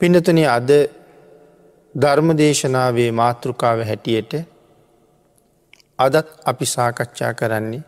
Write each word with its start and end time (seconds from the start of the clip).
පිනතුන 0.00 0.38
අද 0.48 0.70
ධර්මදේශනාවේ 1.94 3.10
මාතෘකාව 3.12 3.80
හැටියට 3.82 4.32
අදත් 5.98 6.28
අපි 6.44 6.66
සාකච්ඡා 6.66 7.32
කරන්නේ 7.34 7.82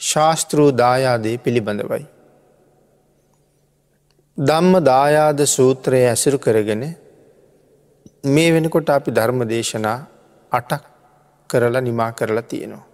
ශාස්තෘූ 0.00 0.70
දායාදය 0.72 1.32
පිළිබඳවයි. 1.38 2.04
ධම්ම 4.38 4.74
දායාද 4.82 5.40
සූත්‍රය 5.46 6.00
ඇසුරු 6.04 6.38
කරගෙන 6.38 6.84
මේ 8.26 8.48
වෙනකොට 8.50 8.88
අපි 8.90 9.10
ධර්ම 9.10 9.42
දේශනා 9.46 9.98
අටක් 10.52 10.84
කරලා 11.50 11.80
නිමා 11.80 12.12
කරලා 12.12 12.44
තියෙනවා. 12.44 12.86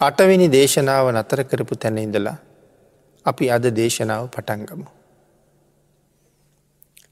අටවෙනි 0.00 0.46
දේශනාව 0.48 1.10
නතර 1.12 1.42
කරපු 1.44 1.74
තැන 1.76 1.98
ඉඳලා 1.98 2.36
අපි 3.26 3.50
අද 3.50 3.64
දේශනාව 3.72 4.30
පටන්ගමු. 4.30 4.97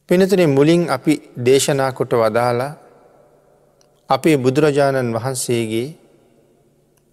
පිනතුනේ 0.08 0.46
මුලින් 0.46 0.90
අපි 0.90 1.14
දේශනා 1.46 1.92
කොට 1.92 2.12
වදාලා 2.12 2.72
අපේ 4.10 4.36
බුදුරජාණන් 4.36 5.14
වහන්සේගේ 5.14 5.88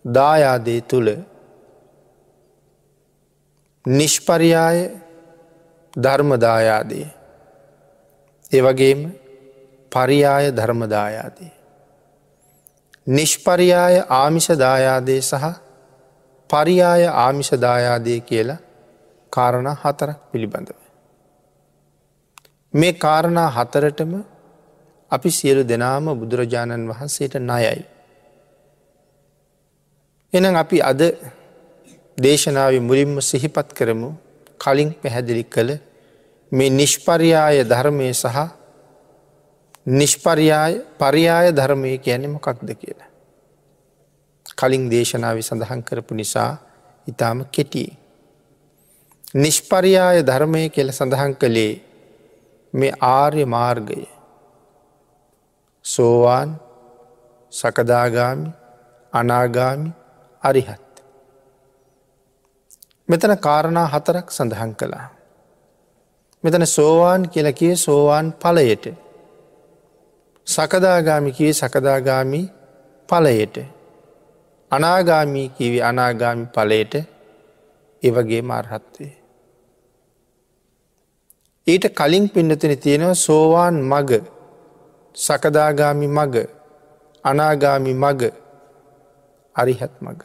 දායාදේ 0.05 0.79
තුළ 0.83 1.09
නිෂ්පරියාය 3.85 4.79
ධර්මදායාදය 5.93 7.01
ඒවගේම 8.51 9.01
පරියාය 9.91 10.51
ධර්මදායාදය. 10.51 11.47
නිෂ්පරියාය 13.07 13.97
ආමිෂදායාදය 14.11 15.17
සහ 15.21 15.45
පරියාය 16.49 17.03
ආමිෂදායාදය 17.15 18.15
කියලා 18.21 18.61
කාරණ 19.33 19.69
හතරක් 19.75 20.19
පිළිබඳව. 20.31 20.82
මේ 22.73 22.93
කාරණා 22.95 23.49
හතරටම 23.49 24.13
අපි 25.11 25.29
සියලු 25.31 25.63
දෙනාම 25.63 26.05
බුදුරජාණන් 26.15 26.89
වහන්සේට 26.89 27.35
නයයි. 27.41 27.85
එනම් 30.33 30.55
අපි 30.55 30.77
අද 30.81 31.01
දේශනාව 32.17 32.73
මුලින්ම 32.81 33.21
සිහිපත් 33.21 33.69
කරමු 33.73 34.09
කලින් 34.59 34.89
පැහැදිලි 34.93 35.43
කළ 35.45 35.71
මේ 36.51 36.69
නිෂ්පරියාය 36.71 37.63
ධර්මය 37.63 38.09
සහ 38.13 38.37
නිෂ්පරියාය 39.91 40.73
පරියාය 40.97 41.47
ධර්මය 41.51 41.97
කියන්නේ 41.99 42.29
මොකක්ද 42.29 42.69
කියලා. 42.73 43.09
කලින් 44.55 44.89
දේශනාව 44.89 45.37
සඳහන් 45.39 45.81
කරපු 45.83 46.13
නිසා 46.15 46.51
ඉතාම 47.07 47.45
කෙටිය. 47.45 47.89
නිෂ්පරියාය 49.35 50.23
ධර්මය 50.23 50.69
කියල 50.69 50.89
සඳහන් 50.91 51.33
කළේ 51.35 51.92
මේ 52.73 52.93
ආර්ය 53.01 53.45
මාර්ගය 53.45 54.01
සෝවාන් 55.85 56.49
සකදාගාමි 57.53 58.49
අනාගාමි 59.13 59.89
අරිහත්. 60.43 60.93
මෙතන 63.09 63.35
කාරණා 63.37 63.87
හතරක් 63.87 64.27
සඳහන් 64.31 64.73
කළා. 64.75 65.07
මෙතන 66.43 66.65
සෝවාන් 66.67 67.29
කියලකිය 67.29 67.75
සෝවාන් 67.75 68.33
පලයට 68.33 68.85
සකදාගාමිකිවේ 70.47 71.53
සකදාගාමි 71.53 72.41
පලයට 73.09 73.55
අනාගාමී 74.71 75.49
කිවි 75.49 75.81
අනාගාමි 75.81 76.45
පලයට 76.45 76.93
ඒවගේ 78.03 78.41
මාර්හත්වේ. 78.41 79.22
ඊට 81.67 81.85
කලින් 81.95 82.29
පින්නතින 82.29 82.79
තියෙනවා 82.79 83.15
සෝවාන් 83.15 83.75
මග 83.83 84.11
සකදාගාමි 85.15 86.07
මග 86.07 86.35
අනාගාමි 87.23 87.93
මග 87.93 88.21
අරිහත් 89.55 89.93
මග. 90.01 90.19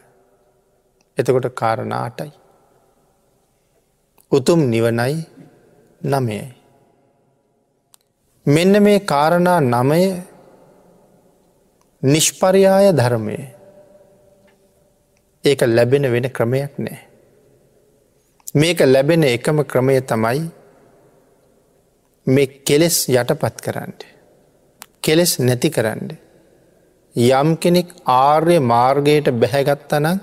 එතකොට 1.18 1.46
කාරණාටයි. 1.54 2.32
උතුම් 4.32 4.60
නිවනයි 4.70 5.26
නමයයි. 6.02 6.54
මෙන්න 8.46 8.82
මේ 8.82 9.00
කාරණා 9.02 9.60
නමය 9.62 10.02
නිෂ්පරියාය 12.02 12.92
ධර්මය 12.92 13.36
ඒක 15.44 15.60
ලැබෙන 15.66 16.04
වෙන 16.12 16.26
ක්‍රමයක් 16.30 16.72
නෑ. 16.78 16.98
මේක 18.54 18.80
ලැබෙන 18.86 19.22
එකම 19.24 19.58
ක්‍රමය 19.62 20.00
තමයි 20.02 20.57
මේ 22.28 22.46
කෙලෙස් 22.66 22.96
යටපත් 23.10 23.60
කරන්න. 23.64 23.92
කෙලෙස් 25.04 25.32
නැති 25.40 25.68
කරන්න. 25.70 26.10
යම් 27.16 27.50
කෙනෙක් 27.56 27.88
ආර්ය 28.04 28.56
මාර්ගයට 28.62 29.28
බැහැගත්තනං 29.40 30.20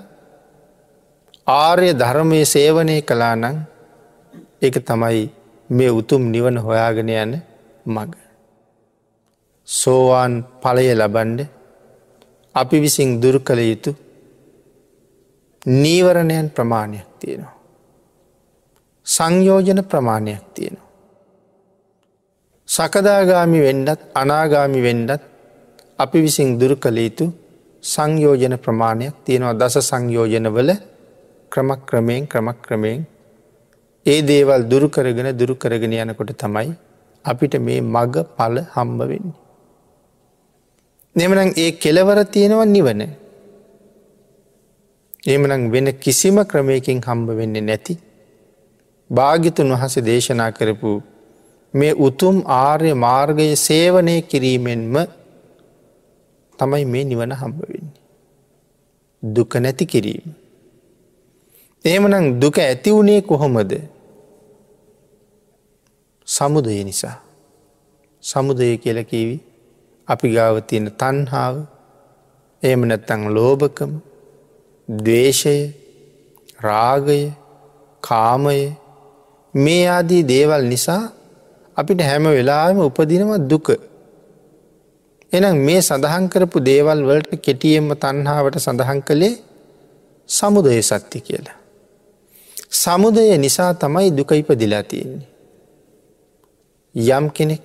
ආර්ය 1.46 1.88
ධර්මය 1.94 2.38
සේවනය 2.44 2.96
කලා 3.02 3.34
නං 3.34 3.58
එක 4.62 4.76
තමයි 4.88 5.24
මේ 5.70 5.90
උතුම් 5.90 6.22
නිවන 6.30 6.56
හොයාගෙන 6.58 7.10
යන 7.16 7.32
මග. 7.86 8.12
සෝවාන් 9.68 10.34
පලය 10.62 10.88
ලබන්ඩ 10.94 11.40
අපි 12.54 12.76
විසින් 12.80 13.20
දුරු 13.22 13.40
කළ 13.40 13.60
යුතු 13.70 13.90
නීවරණයන් 15.66 16.48
ප්‍රමාණයක් 16.50 17.08
තියෙනවා. 17.20 17.54
සංයෝජන 19.06 19.80
ප්‍රමාණයක් 19.84 20.44
තියෙනවා. 20.54 20.85
සකදාගාමි 22.68 23.58
වෙන්ඩත් 23.66 24.00
අනාගාමි 24.14 24.80
වෙන්ඩත් 24.86 25.22
අපි 25.98 26.18
විසින් 26.24 26.48
දුරු 26.60 26.76
කළ 26.76 26.98
යුතු 26.98 27.26
සංයෝජන 27.84 28.54
ප්‍රමාණයක් 28.64 29.14
තියෙනවා 29.24 29.58
දස 29.60 29.76
සංයෝජනවල 29.90 30.70
ක්‍රමක් 31.52 31.80
ක්‍රමයෙන් 31.88 32.22
ක්‍රමක් 32.26 32.58
ක්‍රමයෙන් 32.66 33.00
ඒ 34.06 34.18
දේවල් 34.22 34.62
දුරු 34.70 34.88
කරගෙන 34.88 35.28
දුරු 35.38 35.54
කරගෙන 35.56 35.94
යනකොට 35.94 36.32
තමයි 36.36 36.70
අපිට 37.24 37.54
මේ 37.66 37.80
මග 37.94 38.14
පල 38.36 38.56
හම්බ 38.74 39.00
වෙන්නේ. 39.10 39.36
නෙමනම් 41.16 41.50
ඒ 41.56 41.70
කෙලවර 41.82 42.18
තියෙනව 42.34 42.60
නිවන. 42.66 43.02
එමනම් 45.26 45.62
වෙන 45.72 45.88
කිසිම 46.04 46.38
ක්‍රමයකින් 46.44 47.00
හම්බ 47.00 47.28
වෙන්නේ 47.38 47.66
නැති. 47.68 47.94
භාගිතුන් 49.10 49.74
වහස 49.74 49.94
දේශනා 50.08 50.50
කරපු 50.50 50.92
මේ 51.78 51.94
උතුම් 51.98 52.36
ආර්ය 52.56 52.90
මාර්ගය 52.96 53.46
සේවනය 53.58 54.16
කිරීමෙන්ම 54.22 54.96
තමයි 56.58 56.84
මේ 56.86 57.04
නිවන 57.04 57.32
හම්බ 57.32 57.58
වෙන්නේ. 57.62 57.94
දුක 59.22 59.54
නැති 59.56 59.84
කිරීම. 59.86 60.26
එහෙමනම් 61.84 62.40
දුක 62.40 62.56
ඇති 62.58 62.90
වුණේ 62.90 63.20
කොහොමද 63.22 63.72
සමුදය 66.28 66.84
නිසා. 66.84 67.16
සමුදය 68.22 68.68
කියලකිවි 68.78 69.36
අපි 70.08 70.26
ගාව 70.28 70.56
තියෙන 70.68 70.86
තන්හාාව 70.92 71.56
එම 72.62 72.80
නැත්තං 72.82 73.22
ලෝභකම 73.28 73.92
දවේශය 74.88 75.56
රාගය 76.58 77.20
කාමය 78.02 78.60
මේ 79.54 79.84
ආදී 79.88 80.22
දේවල් 80.22 80.64
නිසා 80.64 81.02
අපිට 81.76 82.00
හැම 82.00 82.24
වෙලාම 82.28 82.78
උපදිනව 82.80 83.32
දුක. 83.48 83.68
එනම් 85.32 85.56
මේ 85.58 85.80
සඳහන් 85.80 86.24
කරපු 86.28 86.58
දේවල් 86.60 87.00
වලට 87.02 87.32
කෙටියෙන්ම 87.38 87.88
තන්හාාවට 87.94 88.58
සඳහන් 88.58 89.00
කළේ 89.02 89.34
සමුදය 90.28 90.82
සත්‍ය 90.82 91.18
කියලා. 91.20 91.56
සමුදය 92.74 93.24
නිසා 93.38 93.72
තමයි 93.74 94.10
දුක 94.10 94.30
ඉපදිලා 94.32 94.82
තියෙන්නේ. 94.82 95.28
යම් 96.94 97.26
කෙනෙක් 97.30 97.62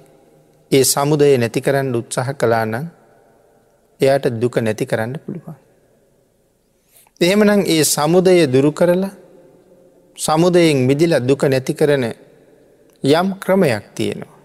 ඒ 0.71 0.83
සමුදය 0.83 1.37
නැති 1.37 1.61
කරන්න 1.61 1.95
උත්සාහ 1.95 2.29
කලා 2.33 2.65
නම් 2.65 2.85
එයාට 3.99 4.25
දුක 4.33 4.55
නැති 4.57 4.85
කරන්න 4.85 5.13
පුළුවන්. 5.23 5.55
එහෙමනම් 7.21 7.61
ඒ 7.67 7.83
සමුදය 7.85 8.35
දුරු 8.47 8.71
කරලා 8.71 9.13
සමුදයෙන් 10.17 10.77
මිදිල 10.87 11.13
දුක 11.21 11.43
නැති 11.43 11.73
කරන 11.73 12.05
යම් 13.03 13.27
ක්‍රමයක් 13.39 13.85
තියෙනවා. 13.95 14.39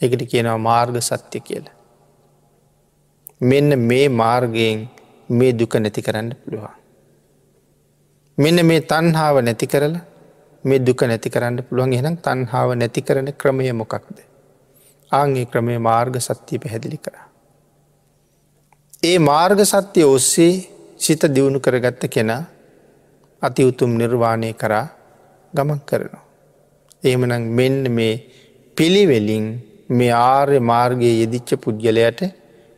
එකට 0.00 0.22
කියනවා 0.30 0.58
මාර්ග 0.58 0.96
සත්‍ය 1.00 1.40
කියලා. 1.40 1.74
මෙන්න 3.40 3.78
මේ 3.78 4.08
මාර්ගයෙන් 4.10 4.88
මේ 5.28 5.52
දුක 5.52 5.74
නැති 5.74 6.02
කරන්න 6.02 6.34
පුළුවන්. 6.34 6.74
මෙන්න 8.38 8.66
මේ 8.66 8.80
තන්හාාව 8.82 9.36
නැති 9.40 9.66
කරලා 9.66 10.02
මේ 10.64 10.78
දුක 10.78 11.02
නැති 11.02 11.30
කරන්න 11.30 11.62
පුළුවන් 11.62 11.92
එනම් 11.92 12.16
තන්හාාව 12.16 12.74
නැති 12.74 13.02
කරන 13.02 13.30
ක්‍රමය 13.32 13.72
මොකක්ද. 13.72 14.18
ආංගේ 15.12 15.46
ක්‍රමය 15.46 15.78
මාර්ග 15.78 16.18
සත්‍යය 16.18 16.58
පැහැදිලි 16.58 16.98
කර. 16.98 17.14
ඒ 19.02 19.18
මාර්ග 19.20 19.62
සත්‍යය 19.64 20.04
ඔස්සේ 20.06 20.54
සිත 20.96 21.22
දියුණු 21.34 21.60
කරගත්ත 21.60 22.10
කෙනා 22.10 22.42
අති 23.42 23.62
උතුම් 23.64 23.94
නිර්වාණය 23.98 24.52
කරා 24.54 24.86
ගමන් 25.52 25.80
කරනවා. 25.80 26.31
එහෙමනම් 27.04 27.44
මෙන්න 27.50 27.84
මේ 27.90 28.14
පිළිවෙලින් 28.76 29.46
මේ 29.90 30.12
ආර්ය 30.12 30.58
මාර්ගයේ 30.62 31.14
යෙදිච්ච 31.20 31.50
පුද්ගලයට 31.56 32.20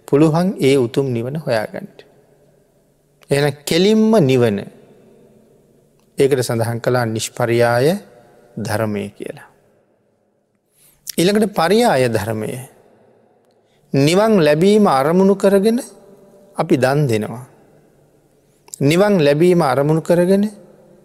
පුළුවන් 0.09 0.49
ඒ 0.61 0.77
උතුම් 0.77 1.07
නිවන 1.09 1.37
හොයාගන්නට. 1.37 1.99
එන 3.31 3.47
කෙලින්ම 3.65 4.13
නිවන 4.23 4.59
ඒකට 6.19 6.41
සඳහන් 6.41 6.79
කලා 6.81 7.05
නිෂ්පරියාය 7.07 7.89
ධර්මය 8.57 9.05
කියලා. 9.11 9.49
ඉළඟට 11.19 11.55
පරියාය 11.55 12.09
ධර්මය 12.09 12.51
නිවන් 13.93 14.33
ලැබීම 14.41 14.87
අරමුණු 14.91 15.35
කරගෙන 15.35 15.79
අපි 16.57 16.75
දන් 16.77 17.01
දෙනවා. 17.07 17.45
නිවන් 18.81 19.15
ලැබීම 19.19 19.61
අරමුණු 19.63 20.03
කරගෙන 20.03 20.45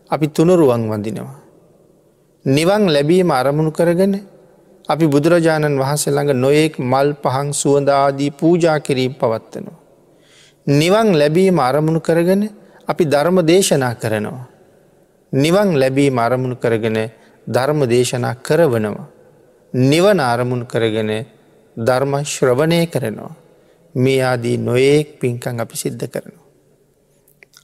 අපි 0.09 0.25
තුනුරුවන් 0.27 0.89
වඳිනවා. 0.89 1.38
නිවන් 2.45 2.87
ලැබීම 2.87 3.31
අරමුණු 3.31 3.71
කරගෙන 3.71 4.13
අපි 4.89 5.05
බුදුරජාණන් 5.07 5.77
වහන්සේ 5.77 6.11
ළඟ 6.11 6.33
නොයෙක් 6.35 6.79
මල් 6.81 7.13
පහන් 7.15 7.51
සුවදාදී 7.53 8.31
පූජා 8.31 8.79
කිරීම 8.79 9.13
පවත්වනවා. 9.13 9.77
නිවන් 10.67 11.07
ලැබීම 11.13 11.59
අරමුණු 11.59 11.99
කරගෙන 11.99 12.49
අපි 12.87 13.03
ධර්ම 13.05 13.37
දේශනා 13.41 13.95
කරනවා. 13.95 14.47
නිවන් 15.33 15.79
ලැබීම 15.79 16.17
අරමුණු 16.17 16.55
කරගෙන 16.55 17.11
ධර්ම 17.47 17.79
දේශනා 17.85 18.35
කරවනවා. 18.37 19.07
නිවන 19.73 20.19
අරමුණු 20.21 20.65
කරගෙන 20.65 21.25
ධර්ම 21.77 22.13
ශ්‍රවණය 22.25 22.87
කරනවා. 22.87 23.35
මේ 23.95 24.23
ආදී 24.23 24.57
නොයෙක් 24.59 25.19
පින්කං 25.19 25.59
අපි 25.59 25.75
සිද්ධ 25.75 26.07
කරනවා. 26.07 26.47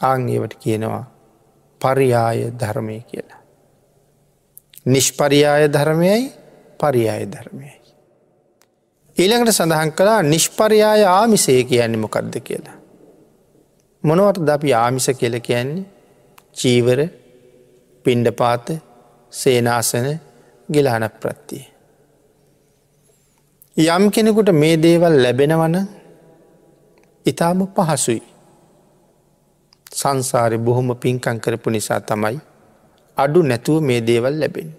ආංගේවට 0.01 0.54
කියනවා 0.56 1.06
පරියාය 1.81 2.51
ධර්මය 2.51 3.00
කියලා. 3.01 3.45
නිෂ්පරියාය 4.86 5.68
ධර්මයයි 5.68 6.22
පරියාය 6.80 7.26
ධර්මයයි. 7.26 7.76
ඊළඟට 9.18 9.52
සඳහන් 9.52 9.92
කලා 9.92 10.22
නිෂ්පරයාය 10.24 11.04
ආමිසය 11.10 11.64
කියන්නේ 11.64 11.98
මොකක්ද 11.98 12.36
කියලා. 12.40 12.78
මොනවට 14.04 14.42
ද 14.42 14.50
අපි 14.50 14.74
ආමිස 14.76 15.08
කියල 15.12 15.36
කියන්නේ 15.42 15.86
චීවර 16.54 17.00
පින්ඩපාත 18.06 18.68
සේනාසන 19.34 20.08
ගිලාන 20.70 21.06
ප්‍රත්තිය. 21.12 21.64
යම් 23.78 24.04
කෙනෙකුට 24.10 24.50
මේ 24.54 24.76
දේවල් 24.78 25.16
ලැබෙනවන 25.24 25.78
ඉතාම 27.26 27.60
පහසුයි. 27.68 28.24
සංසාරය 29.92 30.58
බොහොම 30.58 30.90
පින්කං 30.96 31.40
කරපු 31.40 31.70
නිසා 31.70 32.00
තමයි 32.02 32.40
අඩු 33.18 33.42
නැතුව 33.44 33.80
මේ 33.82 34.02
දේවල් 34.02 34.36
ලැබෙන. 34.40 34.70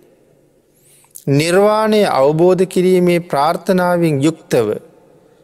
නිර්වාණය 1.31 2.03
අවබෝධ 2.13 2.65
කිරීමේ 2.67 3.21
ප්‍රාර්ථනාවෙන් 3.25 4.23
යුක්තව 4.23 4.69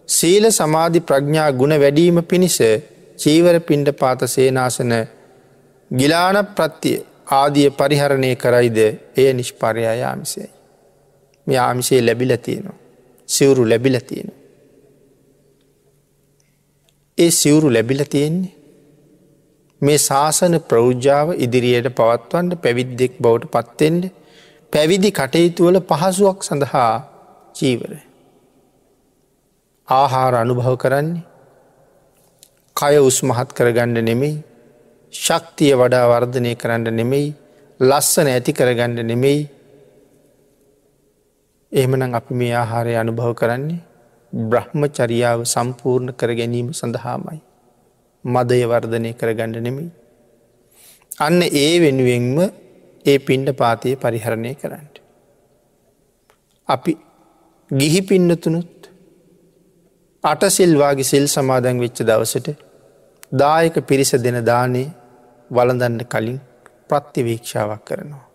සීල 0.09 0.45
සමාධි 0.51 1.01
ප්‍රඥා 1.01 1.51
ගුණ 1.53 1.75
වැඩීම 1.77 2.19
පිණිස 2.25 2.59
චීවර 3.19 3.57
පින්ඩ 3.61 3.89
පාත 3.93 4.21
සේනාසන 4.27 4.93
ගිලාන 5.91 6.39
ප්‍රත්තිය 6.57 6.99
ආදිය 7.33 7.69
පරිහරණය 7.73 8.31
කරයිද 8.37 8.79
එය 9.17 9.29
නිෂ්පරයා 9.33 9.95
යාමිසයයි. 9.95 10.51
මේ 11.47 11.59
ආමිසේ 11.59 12.01
ලැබිල 12.01 12.33
තියෙනවා. 12.39 12.79
සිවුරු 13.29 13.69
ලැබිල 13.69 13.97
තියෙනවා. 14.03 14.41
ඒ 17.19 17.31
සිවුරු 17.33 17.69
ලැබිල 17.73 18.05
තියෙන්නේ 18.07 18.53
මේ 19.83 19.99
ශාසන 19.99 20.55
ප්‍රෞජ්ජාව 20.63 21.29
ඉදිරියට 21.39 21.89
පවත්වන්න 21.93 22.51
පැවිද්දෙක් 22.59 23.15
බවට 23.19 23.53
පත්තෙන්ට 23.55 24.05
පැවිදි 24.73 25.11
කටයුතුවල 25.13 25.77
පහසුවක් 25.83 26.39
සඳහා 26.43 26.93
චීවර. 27.55 27.93
ආහාර 29.89 30.35
අනුභව 30.35 30.75
කරන්නේ 30.77 31.23
කය 32.77 32.95
උස්මහත් 33.01 33.51
කරගණ්ඩ 33.53 33.99
නෙමෙයි 34.03 34.35
ශක්තිය 35.13 35.73
වඩා 35.75 36.05
වර්ධනය 36.09 36.53
කරන්න 36.55 36.89
නෙමෙයි 36.93 37.29
ලස්සන 37.81 38.29
ඇති 38.29 38.53
කරගණ්ඩ 38.53 39.05
නෙමෙයි 39.05 39.41
එහෙමනම් 41.73 42.15
අපි 42.15 42.35
මේ 42.35 42.53
ආහාරය 42.57 42.95
අනුභව 42.97 43.33
කරන්නේ 43.35 43.81
බ්‍රහ්ම 44.33 44.83
චරියාව 44.91 45.41
සම්පූර්ණ 45.47 46.15
කර 46.15 46.31
ගැනීම 46.35 46.69
සඳහාමයි. 46.73 47.41
මදය 48.25 48.63
වර්ධනය 48.65 49.13
කරගණ්ඩ 49.13 49.57
නෙමෙයි. 49.59 49.91
අන්න 51.19 51.43
ඒ 51.43 51.73
වෙනුවෙන්ම 51.81 52.39
ඒ 53.05 53.19
පින්ඩ 53.19 53.49
පාතිය 53.53 53.95
පරිහරණය 53.97 54.53
කරන්නට. 54.55 54.97
අපි 56.69 56.93
ගිහි 57.71 58.01
පින්නතුනුත් 58.03 58.91
අටසිල්වාගේ 60.25 61.05
සිල් 61.05 61.27
සමාදැන් 61.27 61.81
වෙච්ච 61.81 61.99
දවසට 62.01 62.49
දායක 63.35 63.77
පිරිස 63.87 64.13
දෙන 64.17 64.39
දානේ 64.45 64.89
වලඳන්න 65.51 66.05
කලින් 66.05 66.39
ප්‍රත්තිවීක්ෂාවක් 66.89 67.83
කරනවා. 67.85 68.27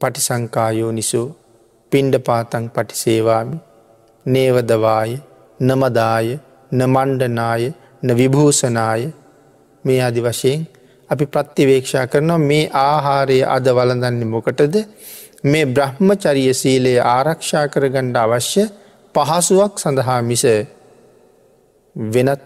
පටිසංකායෝ 0.00 0.92
නිසෝ 0.92 1.28
පින්ඩ 1.92 2.14
පාතන් 2.18 2.64
පටිසේවාමි 2.70 3.58
නේවදවාය 4.26 5.12
නමදාය 5.60 6.28
නමණ්ඩනාය 6.72 7.64
න 8.06 8.08
විභූසනාය 8.14 9.02
මේ 9.84 10.00
අදි 10.00 10.20
වශයෙන් 10.22 10.66
අපි 11.10 11.24
ප්‍රත්තිවේක්ෂා 11.26 12.06
කරනවා 12.06 12.40
මේ 12.40 12.64
ආහාරය 12.80 13.38
අද 13.48 13.66
වලඳන්නේ 13.70 14.28
මොකටද 14.28 14.74
මේ 15.44 15.66
බ්‍රහ්මචරිය 15.68 16.50
සීලයේ 16.54 17.06
ආරක්ෂා 17.08 17.64
කරගණ්ඩ 17.68 18.16
අවශ්‍ය 18.16 18.64
පහසුවක් 19.14 19.72
සඳහා 19.76 20.20
මිස 20.22 20.44
වෙනත් 21.96 22.42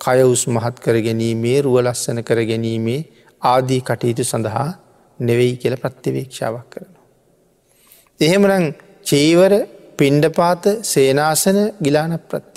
කයවුස් 0.00 0.42
මහත් 0.46 0.76
කර 0.78 0.96
ගැනීමේ 1.00 1.58
රුව 1.60 1.76
ලස්සන 1.80 2.18
කර 2.22 2.40
ගැනීමේ 2.44 3.00
ආදී 3.42 3.80
කටයුතු 3.82 4.24
සඳහා 4.24 4.68
නෙවෙයි 5.18 5.54
කියල 5.56 5.76
ප්‍රත්තිවේක්ෂාවක් 5.76 6.66
කරනවා. 6.70 7.04
එහෙමරං 8.20 8.66
චීවර 9.04 9.52
පින්ඩපාත 9.96 10.64
සේනාසන 10.84 11.58
ගිලාන 11.82 12.14
ප්‍රත්ති. 12.20 12.53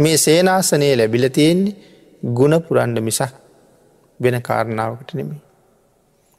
මේ 0.00 0.16
සේනාසනය 0.16 0.88
ලැබිල 0.94 1.26
තියෙන්නේ 1.30 1.76
ගුණ 2.34 2.56
පුරන්ඩ 2.60 2.98
මිසක් 3.00 3.34
වෙන 4.20 4.36
කාරණාවකට 4.42 5.14
නෙමේ. 5.14 5.40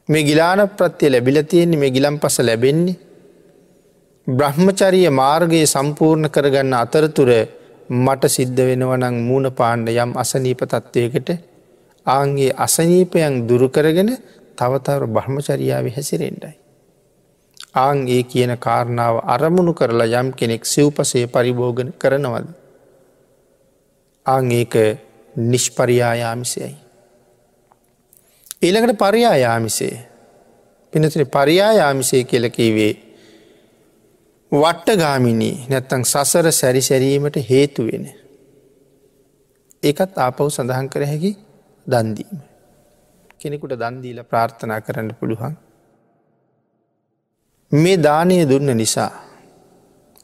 මේ 0.09 0.23
ගිලාන 0.23 0.61
ප්‍රත්තිය 0.69 1.09
ලැබිල 1.09 1.37
තියෙන්නේ 1.43 1.79
මේ 1.79 1.91
ගිලම් 1.91 2.15
පස 2.19 2.37
ලැබෙන්නේ 2.41 2.99
බ්‍රහ්මචරිය 4.27 5.09
මාර්ගයේ 5.11 5.65
සම්පූර්ණ 5.65 6.29
කරගන්න 6.29 6.73
අතරතුර 6.75 7.31
මට 7.97 8.29
සිද්ධ 8.29 8.61
වෙනවනං 8.61 9.17
මූුණ 9.19 9.49
පාණ්ඩ 9.51 9.89
යම් 9.95 10.11
අසනීප 10.15 10.61
තත්ත්වයකට 10.63 11.29
ආන්ගේ 12.05 12.51
අසනීපයන් 12.57 13.35
දුරුකරගෙන 13.47 14.11
තවතවර 14.57 15.05
බ්‍රහ්මචරියාව 15.07 15.85
හැසිරෙන්ඩයි. 15.89 16.55
ආං 17.75 18.07
ඒ 18.07 18.23
කියන 18.23 18.53
කාරණාව 18.57 19.21
අරමුණු 19.25 19.73
කරලා 19.73 20.21
යම් 20.21 20.33
කෙනෙක් 20.33 20.65
සිව්පසේ 20.65 21.25
පරිභෝගන 21.27 21.93
කරනවද. 21.97 22.60
ආං 24.25 24.51
ඒක 24.51 24.75
නිෂ්පරියායාමිසයයි. 25.35 26.75
ඊළඟට 28.61 28.97
පරියායාමිසේ 28.97 29.95
පිනතින 30.93 31.27
පරියායාමිසේ 31.27 32.23
කියලකීවේ 32.23 32.93
වට්ටගාමිනී 34.51 35.55
නැත්තං 35.69 36.03
සසර 36.03 36.51
සැරිසැරීමට 36.51 37.37
හේතුවෙන. 37.49 38.05
ඒකත් 39.83 40.17
ආපව් 40.17 40.49
සඳහන් 40.49 40.89
කර 40.89 41.05
හැකි 41.05 41.31
දන්දීම. 41.87 42.37
කෙනෙකුට 43.39 43.73
දන්දීල 43.73 44.23
ප්‍රාර්ථනා 44.23 44.81
කරන්න 44.81 45.15
පුළුවන්. 45.15 45.57
මේ 47.71 47.97
දානය 47.97 48.37
දුන්න 48.45 48.77
නිසා 48.77 49.11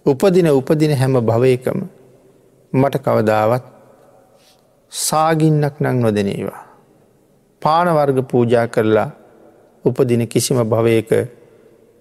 උපදින 0.05 0.51
උපදින 0.51 0.93
හැම 0.93 1.17
භවයකම 1.21 1.79
මට 2.73 2.95
කවදාවත් 2.99 3.76
සාගින්නක් 4.91 5.79
නං 5.79 6.01
නොදනේවා. 6.01 6.61
පානවර්ග 7.61 8.17
පූජා 8.23 8.67
කරලා 8.67 9.09
උපදින 9.85 10.27
කිසිම 10.27 10.59
භවයක 10.65 11.11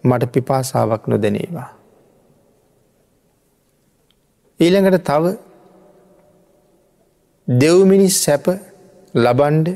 මට 0.04 0.32
පිපාසාවක් 0.32 1.02
නොදනේවා. 1.06 1.68
ඊළඟට 4.60 5.04
තව 5.04 5.24
දෙව්මිනිස් 7.48 8.16
සැප 8.24 8.46
ලබන්ඩ 9.14 9.66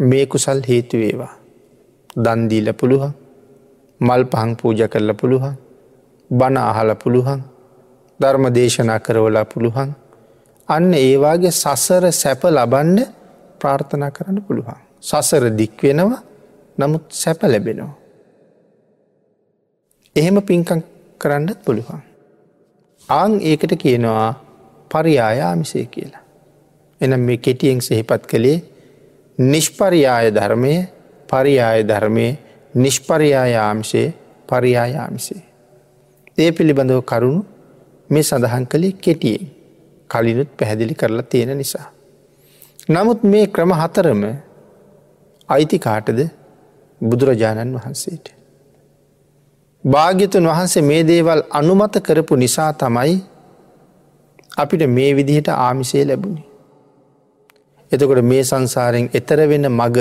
මේ 0.00 0.26
කුසල් 0.26 0.60
හේතුවේවා. 0.68 1.34
දන්දීල 2.16 2.72
පුළුවන් 2.72 3.12
මල් 4.00 4.22
පහන් 4.24 4.50
පූජ 4.56 4.80
කරල 4.88 5.10
පුළුවන් 5.14 5.54
බණ 6.30 6.56
අහල 6.60 6.90
පුළුවන් 6.94 7.40
ධර්ම 8.20 8.44
දේශනා 8.48 8.98
කරවලා 8.98 9.44
පුළුවන් 9.44 9.90
අන්න 10.68 10.94
ඒවාගේ 10.94 11.52
සසර 11.52 12.04
සැප 12.12 12.44
ලබන්ඩ 12.46 13.06
ප්‍රාර්ථනා 13.60 14.10
කරන්න 14.10 14.42
පුළුවන්. 14.42 14.80
සසර 15.02 15.44
දික්වෙනවා 15.50 16.22
නමුත් 16.78 17.04
සැප 17.12 17.42
ලැබෙනවා. 17.44 17.94
එහෙම 20.16 20.42
පින්කං 20.42 20.82
කරන්නත් 21.20 21.58
පුළුවන්. 21.64 22.02
ආං 23.08 23.40
ඒකට 23.40 23.72
කියනවා 23.76 24.28
පරියායාමිසය 24.90 25.86
කියලා. 25.86 26.24
එනම් 27.00 27.20
මේ 27.20 27.36
කෙටියෙන් 27.38 27.80
සෙහිපත් 27.80 28.26
කළේ 28.26 28.58
නිෂ්පරියාය 29.38 30.34
ධර්මය 30.34 30.74
පරියාය 31.30 31.80
ධර්මය 31.84 32.26
නිෂ්පරියායාමිසේ 32.74 34.08
පරියායාමිසේ. 34.48 35.42
ඒ 36.38 36.50
පිළිබඳව 36.52 37.02
කරුණු 37.02 37.44
මේ 38.10 38.22
සඳහන් 38.22 38.66
කළේ 38.66 38.98
කෙටියෙන් 38.98 39.55
කලිනුත් 40.16 40.50
පැහැදිලි 40.58 40.94
කරලා 40.94 41.26
තියෙන 41.26 41.58
නිසා. 41.58 41.86
නමුත් 42.88 43.22
මේ 43.24 43.46
ක්‍රම 43.48 43.72
හතරම 43.74 44.24
අයිති 45.48 45.78
කාටද 45.80 46.20
බුදුරජාණන් 47.00 47.76
වහන්සේට. 47.76 48.26
භාග්‍යතුන් 49.84 50.46
වහන්සේ 50.46 50.82
මේ 50.82 51.02
දේවල් 51.04 51.40
අනුමත 51.50 51.96
කරපු 52.02 52.34
නිසා 52.36 52.72
තමයි 52.74 53.16
අපිට 54.56 54.82
මේ 54.88 55.10
විදිහට 55.16 55.48
ආමිසේ 55.56 56.04
ලැබුණි. 56.04 56.42
එතකොට 57.92 58.22
මේ 58.24 58.44
සංසාරයෙන් 58.44 59.08
එතර 59.14 59.40
වෙන 59.48 59.66
මග 59.70 59.96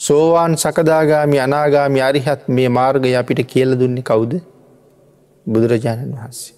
සෝවාන් 0.00 0.56
සකදාගාමි 0.56 1.38
අනාගාමි 1.38 2.00
අරිහත් 2.00 2.48
මේ 2.48 2.68
මාර්ගය 2.70 3.14
අපිට 3.16 3.40
කියල 3.46 3.78
දුන්නේ 3.78 4.02
කවුද 4.02 4.32
බුදුරජාණන් 5.46 6.14
වහන්සේ. 6.14 6.53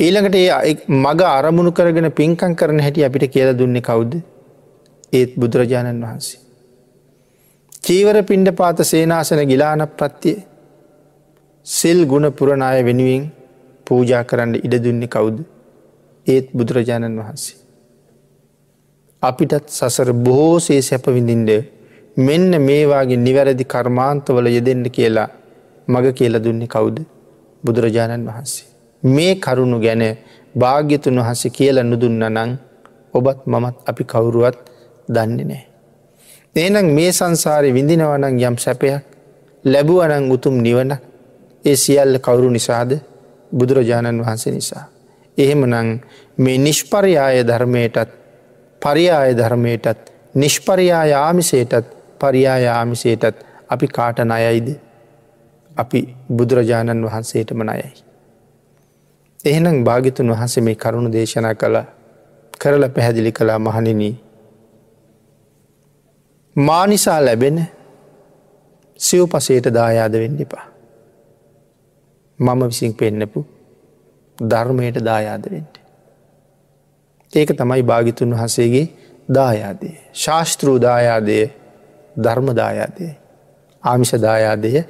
ඊළඟට 0.00 0.36
ඒ 0.36 0.74
මග 0.88 1.20
අරමුණු 1.22 1.70
කරගෙන 1.72 2.08
පින්කං 2.12 2.54
කරන 2.54 2.80
හැටි 2.80 3.04
අපිට 3.04 3.30
කියල 3.30 3.50
දුන්නේ 3.54 3.80
කවුද 3.80 4.14
ඒත් 5.12 5.36
බුදුරජාණන් 5.36 6.02
වහන්සේ. 6.02 6.40
චීවර 7.82 8.16
පිණ්ඩ 8.22 8.50
පාත 8.52 8.78
සේනාසන 8.82 9.42
ගිලාන 9.44 9.86
ප්‍රත්තිය 9.90 10.36
සෙල් 11.66 12.00
ගුණ 12.06 12.26
පුරණාය 12.32 12.82
වෙනුවෙන් 12.82 13.30
පූජා 13.86 14.24
කරන්න 14.24 14.54
ඉඩ 14.56 14.74
දුන්නේ 14.80 15.08
කවුද 15.08 15.38
ඒත් 16.26 16.50
බුදුරජාණන් 16.52 17.20
වහන්සේ. 17.20 17.56
අපිටත් 19.22 19.70
සසර 19.70 20.12
බොහෝසේ 20.24 20.82
සැපවිඳින්ඩ 20.82 21.50
මෙන්න 22.18 22.50
මේවාගේ 22.60 23.16
නිවැරදි 23.18 23.64
කර්මාන්තවල 23.66 24.46
යෙදෙන්ට 24.48 24.88
කියලා 24.90 25.28
මග 25.88 26.06
කියල 26.12 26.34
දුන්නේ 26.40 26.68
කවුද 26.68 26.96
බුදුරජාණන් 27.64 28.26
වහන්සේ. 28.26 28.73
මේ 29.04 29.34
කරුණු 29.36 29.80
ගැන 29.80 30.02
භාග්‍යතුන් 30.54 31.18
වහස 31.18 31.42
කියල 31.52 31.82
නුදුන්න 31.82 32.24
නං 32.28 32.58
ඔබත් 33.14 33.46
මමත් 33.46 33.76
අපි 33.86 34.04
කවුරුවත් 34.04 34.58
දන්නේ 35.08 35.44
නෑ. 35.44 35.64
ඒනම් 36.56 36.86
මේ 36.88 37.12
සංසාරය 37.12 37.72
විඳිනවනං 37.72 38.40
යම් 38.40 38.56
සැපයක් 38.56 39.02
ලැබුවනං 39.64 40.30
උතුම් 40.30 40.56
නිවන 40.58 40.96
ඒ 41.64 41.76
සියල්ල 41.76 42.18
කවුරු 42.18 42.50
නිසාද 42.50 42.90
බුදුරජාණන් 43.52 44.20
වහන්සේ 44.20 44.52
නිසා. 44.52 44.84
එහෙමනං 45.38 46.00
මේ 46.38 46.58
නිෂ්පරයාය 46.58 47.42
ධර්මයටත් 47.42 48.10
පරියාය 48.82 49.36
ධර්මයටත් 49.36 50.10
නිෂ්පරයා 50.34 51.04
යාමිසේටත් 51.06 51.86
පරියා 52.20 52.58
යාමිසේටත් 52.58 53.36
අපි 53.68 53.86
කාට 53.88 54.18
නයයිද 54.22 54.68
අපි 55.76 56.00
බුදුරජාණන් 56.30 57.04
වහන්සේටම 57.04 57.62
නයයි. 57.62 58.03
එහෙනම් 59.44 59.84
භාගිතුන් 59.84 60.30
වහන්සේ 60.30 60.62
මේ 60.62 60.74
කරුණු 60.76 61.12
දේශනා 61.12 61.54
කළ 61.54 61.76
කරල 62.60 62.88
පැහැදිලි 62.88 63.32
කලා 63.32 63.58
මහනිනී 63.60 64.14
මා 66.56 66.86
නිසා 66.86 67.18
ලැබෙන 67.20 67.58
සිව් 69.00 69.26
පසේට 69.26 69.66
දායාද 69.70 70.12
වෙන්න 70.14 70.40
එපා. 70.40 70.66
මම 72.38 72.60
විසින් 72.64 72.94
පෙන්නපු 72.94 73.46
ධර්මයට 74.38 74.98
දායාදවෙන්ට. 75.00 75.74
ඒක 77.32 77.50
තමයි 77.52 77.82
භාගිතුන් 77.82 78.32
වහසේගේ 78.32 78.86
දායාදය. 79.28 79.90
ශාස්තෘූ 80.14 80.78
දායාදය 80.78 81.38
ධර්මදායාදය. 82.16 83.06
ආමිෂ 83.82 84.12
දායාදය 84.18 84.84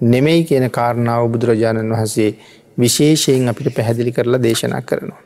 නෙමෙයි 0.00 0.44
කියන 0.44 0.70
කාරණාව 0.70 1.28
බුදුරජාණන් 1.28 1.92
වහසේ 1.92 2.30
විශේෂයෙන් 2.78 3.48
අපිට 3.48 3.74
පැහැදිලි 3.74 4.12
කරලා 4.12 4.42
දේශනා 4.42 4.82
කරනවා. 4.82 5.22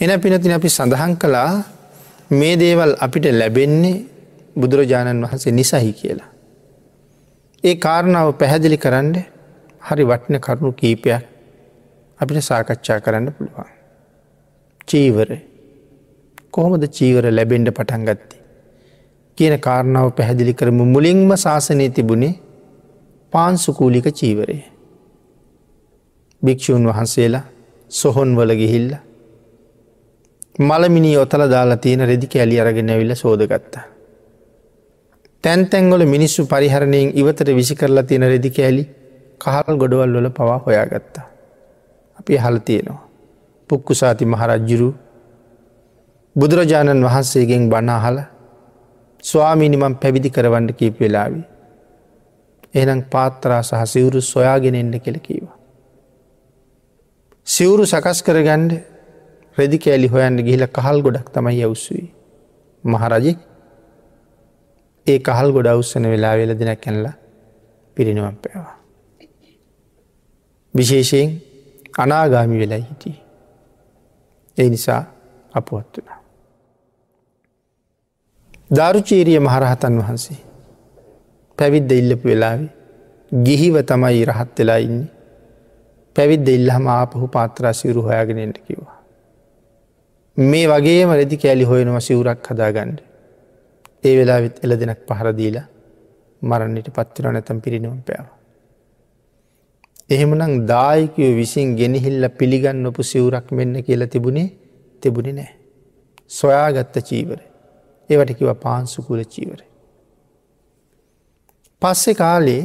එන 0.00 0.20
පිනතින 0.20 0.52
අපි 0.52 0.68
සඳහන් 0.68 1.14
කළා 1.16 1.52
මේ 2.30 2.54
දේවල් 2.56 2.92
අපිට 3.00 3.26
ලැබෙන්නේ 3.32 3.96
බුදුරජාණන් 4.56 5.24
වහන්සේ 5.24 5.52
නිසහි 5.52 5.92
කියලා. 5.92 6.30
ඒ 7.64 7.74
කාරණාව 7.76 8.28
පැහැදිලි 8.34 8.78
කරන්න 8.78 9.12
හරි 9.82 10.04
වටන 10.04 10.40
කරුණු 10.40 10.72
කීපයක් 10.72 11.24
අපිට 12.20 12.38
සාකච්ඡා 12.42 13.00
කරන්න 13.00 13.32
පුළුවන්. 13.32 13.70
චීවර 14.88 15.28
කොහොමද 16.50 16.84
චීවර 16.90 17.24
ලැබෙන්ඩ 17.30 17.70
පටන් 17.70 18.04
ගත්ති. 18.04 18.36
කියන 19.38 19.54
කාරණාව 19.58 20.08
පැහැදිලි 20.12 20.54
කරම 20.54 20.78
මුලින්ම 20.86 21.30
ශාසනය 21.36 21.88
තිබුණේ 21.90 22.34
පාන්සුකූලික 23.32 24.06
චීවරය. 24.12 24.58
භික්‍ෂූන් 26.42 26.86
වහන්සේලා 26.86 27.44
සොහොන් 27.90 28.36
වල 28.36 28.52
ගිහිල්ල 28.54 28.90
මළමිනි 30.60 31.16
ඔතල 31.16 31.42
දාලා 31.50 31.76
තියෙන 31.76 32.00
රෙදි 32.02 32.26
කෑලි 32.26 32.60
අරගෙන 32.60 32.90
ඇවිල්ල 32.90 33.14
සෝදගත්තා. 33.14 33.82
තැන්තැන්ගොල 35.44 36.06
මිනිස්සු 36.06 36.46
පරිහරණයෙන් 36.46 37.12
ඉවතට 37.14 37.48
විසි 37.50 37.74
කරලා 37.74 38.02
තියෙන 38.02 38.22
රෙදි 38.24 38.50
කෑලි 38.50 38.84
කහල් 39.40 39.76
ගොඩවල් 39.76 40.14
වල 40.14 40.30
පවා 40.30 40.58
හොයාගත්තා. 40.58 41.26
අපි 42.18 42.36
හල 42.36 42.58
තියෙනවා. 42.60 43.08
පුක්කුසාති 43.70 44.24
මහරජ්ජුරු 44.26 44.94
බුදුරජාණන් 46.36 47.04
වහන්සේගෙන් 47.04 47.68
බනාහල 47.68 48.18
ස්වාමීනිමම් 49.24 49.94
පැවිදි 49.96 50.30
කරවන්න 50.30 50.74
කීප 50.74 51.00
වෙලාවි. 51.00 51.42
එනම් 52.74 53.02
පාත්තරා 53.04 53.62
සහ 53.62 53.86
සිවුරු 53.86 54.20
සොයාගෙන 54.22 54.74
එන්න 54.74 55.00
කෙළ 55.00 55.18
කීවා. 55.18 55.57
සිවුරු 57.48 57.84
සකස් 57.86 58.18
කරගන්ඩ 58.22 58.72
රෙදි 59.58 59.78
කෑලි 59.78 60.08
හොයන්න 60.08 60.36
ගිහිල 60.38 60.64
කහල් 60.68 60.98
ගොඩක් 61.00 61.28
තමයි 61.32 61.62
යවස්සුයි. 61.62 62.06
මහරජෙක් 62.84 63.38
ඒ 65.06 65.18
කහල් 65.20 65.48
ගොඩ 65.52 65.68
උත්සන 65.72 66.04
වෙලා 66.04 66.34
වෙල 66.36 66.52
දෙන 66.54 66.72
කැනලා 66.76 67.14
පිරිනිවම් 67.96 68.36
පෑවා. 68.36 68.76
විශේෂයෙන් 70.74 71.30
අනාගාමි 71.98 72.56
වෙලා 72.58 72.80
හිටිය. 72.80 73.16
ඒ 74.58 74.68
නිසා 74.68 75.02
අපුවත් 75.54 75.94
වනා. 75.98 76.20
ධරුචීරිය 78.70 79.40
මහරහතන් 79.40 79.94
වහන්සේ 80.00 80.40
පැවිද්ද 81.58 81.90
ඉල්ලපු 81.92 82.28
වෙලාවේ 82.28 82.74
ගිහිව 83.32 83.74
තමයි 83.84 84.26
රහත් 84.26 84.58
වෙලා 84.58 84.82
ඉන්න 84.86 85.00
පැවිද්ද 86.18 86.48
ඉල්ලහම 86.54 86.86
ආපහු 86.92 87.26
පාත්‍රා 87.34 87.74
සිවරු 87.80 88.06
හොයාගෙනෙන්ට 88.08 88.58
කිවා. 88.66 88.96
මේ 90.36 90.64
වගේ 90.66 91.02
මරදි 91.06 91.36
කෑලි 91.42 91.68
හොයනවා 91.72 92.06
සිවරක් 92.08 92.48
හදාගන්නඩ 92.52 92.98
ඒ 94.04 94.14
වෙලාවෙත් 94.18 94.56
එල 94.64 94.72
දෙනක් 94.80 95.00
පහරදීලා 95.08 95.66
මරන්නට 96.42 96.88
පත්වර 96.96 97.32
නැතම් 97.32 97.60
පිරිනුවම් 97.60 98.00
පෑව. 98.08 98.26
එහෙමනම් 100.10 100.54
දායකයෝ 100.66 101.32
විසින් 101.38 101.76
ගෙනහිල්ල 101.76 102.28
පිළිගන්න 102.40 102.90
ඔපු 102.90 103.02
සිවුරක් 103.02 103.48
මෙන්න 103.52 103.74
කියලා 103.82 104.12
තිබුණේ 104.14 104.48
තිබුණි 105.02 105.32
නෑ. 105.32 105.50
සොයාගත්ත 106.30 106.96
චීවර. 107.08 107.40
ඒවට 108.10 108.32
කිව 108.38 108.50
පාන්සුකුල 108.64 109.22
චීවර. 109.34 109.60
පස්සෙ 111.82 112.14
කාලේ 112.14 112.62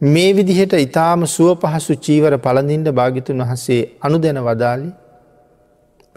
මේ 0.00 0.32
විදිහට 0.32 0.72
ඉතාම 0.72 1.26
සුව 1.26 1.60
පහසු 1.62 1.94
චීවර 1.96 2.32
පලඳින්ට 2.38 2.88
භාගිතුන් 2.90 3.42
වහසේ 3.42 3.80
අනු 4.00 4.18
දැන 4.18 4.38
වදාලි 4.38 4.90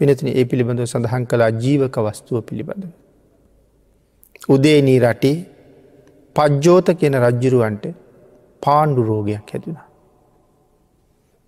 පිනතින 0.00 0.28
ඒ 0.30 0.44
පිළිබඳව 0.44 0.86
සඳහන් 0.86 1.24
කලා 1.26 1.50
ජීවක 1.54 1.96
වස්තුව 1.98 2.40
පිළිබඳව. 2.42 2.88
උදේනී 4.48 4.98
රටේ 5.00 5.36
පජ්ජෝත 6.36 6.88
කියන 6.92 7.16
රජ්ජුරුවන්ට 7.16 7.84
පාණ්ඩු 8.62 9.02
රෝගයක් 9.02 9.52
හැදුනා. 9.52 9.86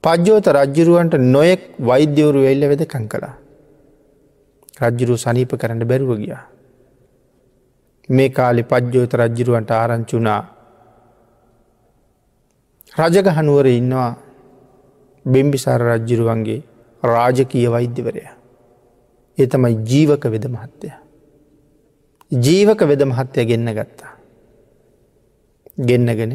පජ්ජෝත 0.04 0.46
රජ්ජුරුවන්ට 0.48 1.14
නොයෙක් 1.26 1.62
වෛද්‍යවරු 1.80 2.42
වෙල්ල 2.42 2.68
වෙදකං 2.68 3.06
කළා. 3.08 3.34
රජ්ජුරු 4.82 5.16
සනීප 5.16 5.56
කරන්න 5.56 5.84
බැරුව 5.84 6.12
ගියා. 6.18 6.44
මේ 8.08 8.28
කාලෙ 8.30 8.62
පජ්ජෝත 8.64 9.14
රජ්ජුරුවන්ට 9.14 9.70
ආරංචුනා 9.70 10.42
රජගහනුවර 12.96 13.66
ඉන්නවා 13.68 14.10
බෙම්බිසාර 15.24 15.80
රජ්ජුරුවන්ගේ 15.82 16.62
රාජකීය 17.02 17.68
වෛද්‍යවරය. 17.68 18.22
ඒ 19.38 19.46
තමයි 19.46 19.76
ජීවක 19.84 20.24
වෙද 20.26 20.44
මහත්තය. 20.48 20.92
ජීවක 22.32 22.80
වෙද 22.82 23.02
මහත්තය 23.04 23.44
ගෙන්න්න 23.44 23.72
ගත්තා. 23.72 24.12
ගෙන්නගෙන 25.78 26.32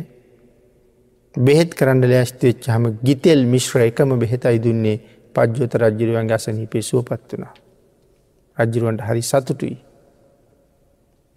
බෙහෙත් 1.36 1.74
කරන්න 1.74 2.04
ලෑස්ති 2.04 2.48
වෙච්ච 2.48 2.68
හම 2.68 2.86
ගිතෙල් 3.04 3.46
මිශ්‍ර 3.46 3.82
එකම 3.82 4.20
බෙහෙතයි 4.20 4.60
දුන්නේ 4.60 4.98
පජ්‍යෝත 5.36 5.74
රජ්ජිරුවන්ගේ 5.76 6.36
අසනීපේ 6.36 6.82
සුවපත් 6.82 7.34
වනා. 7.34 7.54
රජ්ජිරුවන්ට 8.58 9.02
හරි 9.02 9.22
සතුටුයි. 9.24 9.78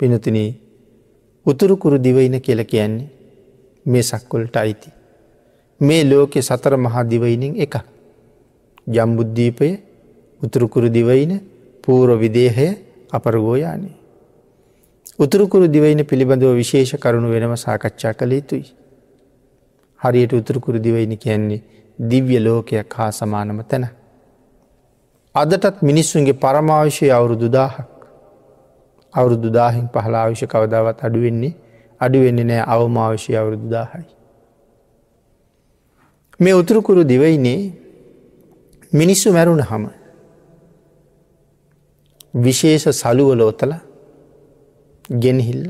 පිනතින 0.01 0.39
උතුරුකුරු 1.47 1.97
දිවයින 1.99 2.41
කියල 2.41 2.65
කියන්නේ 2.65 3.09
මේ 3.87 4.03
සක්කොල්ට 4.03 4.57
අයිති. 4.57 4.94
මේ 5.81 6.05
ලෝකෙ 6.05 6.43
සතර 6.43 6.77
මහා 6.77 7.05
දිවයිනින් 7.05 7.57
එක. 7.57 7.75
ජම්බුද්ධීපය 8.87 9.69
උතුරුකුරු 10.41 10.89
දිවයින 10.89 11.41
පූරෝ 11.85 12.19
විදේහය 12.19 12.69
අපරගෝයානේ. 13.13 13.97
උතුරුකුරු 15.19 15.69
දිවයින 15.69 16.05
පිළිබඳව 16.05 16.55
විශේෂ 16.55 16.95
කරුණු 16.97 17.29
වෙනම 17.29 17.57
සාකච්ඡා 17.57 18.15
කළ 18.15 18.33
යුතුයි. 18.33 18.65
හරියට 20.01 20.33
උතුරුකුරු 20.33 20.79
දිවයිනි 20.79 21.17
කියන්නේ 21.17 21.63
දිව්‍ය 21.99 22.39
ලෝකයක් 22.41 22.95
හා 22.95 23.11
සමානම 23.13 23.63
තැන. 23.65 23.87
අදටත් 25.35 25.83
මිනිස්සුන්ගේ 25.83 26.33
පරමාවිශය 26.35 27.11
අවුරුදු 27.11 27.49
දාහක් 27.49 27.87
අවුරුදු 29.15 29.51
දාහින් 29.51 29.87
පහලාවිශ 29.89 30.45
කවදාවත් 30.47 30.99
අඩුවෙන්නේ 31.03 31.55
අඩුවෙන්නේ 32.01 32.45
නෑ 32.45 32.65
අවමාවිශය 32.69 33.37
අවුරුදු 33.37 33.71
දාහයි. 33.71 34.14
මේ 36.41 36.53
උතුරුකුරු 36.53 37.03
දිවයිනේ 37.05 37.61
මිනිස්සු 38.93 39.33
මැරුණ 39.33 39.63
හම 39.63 39.85
විශේෂ 42.37 42.87
සලුවල 42.93 43.43
ඔතල 43.43 43.73
ගෙනහිල්ල 45.23 45.67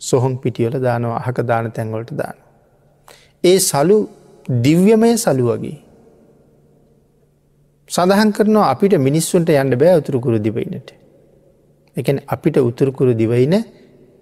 සොහොම් 0.00 0.34
පිටියල 0.42 0.74
දානවා 0.86 1.20
අහක 1.20 1.38
දාන 1.42 1.70
තැන්වලට 1.70 2.12
දාන. 2.12 2.36
ඒ 3.44 3.58
සලු 3.60 3.96
දිව්‍යමය 4.64 5.10
සලු 5.16 5.44
වගේ. 5.48 5.78
සඳහන් 7.90 8.30
කරනවා 8.32 8.66
අපිට 8.74 8.94
මිනිස්සුන්ට 8.98 9.50
යන්න 9.52 9.74
බෑ 9.76 9.98
උතුරුකුරු 10.02 10.38
දිවයිනට. 10.38 10.88
එකන 11.96 12.16
අපිට 12.26 12.56
උතුරුකුරු 12.60 13.12
දිවයින 13.14 13.54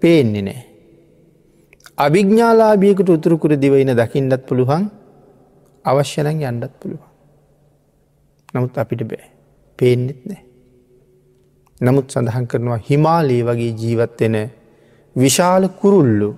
පේන්නේ 0.01 0.41
නෑ. 0.41 0.61
අභිග්ඥාලාබියකට 1.97 3.09
උතුරුකුරු 3.09 3.55
දිවයින 3.55 3.93
දකිින්ඩත් 3.93 4.43
පුළුවන් 4.49 4.83
අවශ්‍යනං 5.85 6.41
යන්නත් 6.43 6.73
පුළුවන්. 6.79 7.09
නමුත් 8.53 8.77
අපිට 8.77 9.03
බෑ 9.03 9.27
පේනෙත් 9.79 10.21
නෑ. 10.25 10.43
නමුත් 11.81 12.11
සඳහන් 12.11 12.47
කරනවා 12.47 12.79
හිමාලයේ 12.89 13.43
වගේ 13.43 13.71
ජීවත්වෙන 13.81 14.37
විශාල 15.15 15.63
කුරුල්ලු 15.81 16.29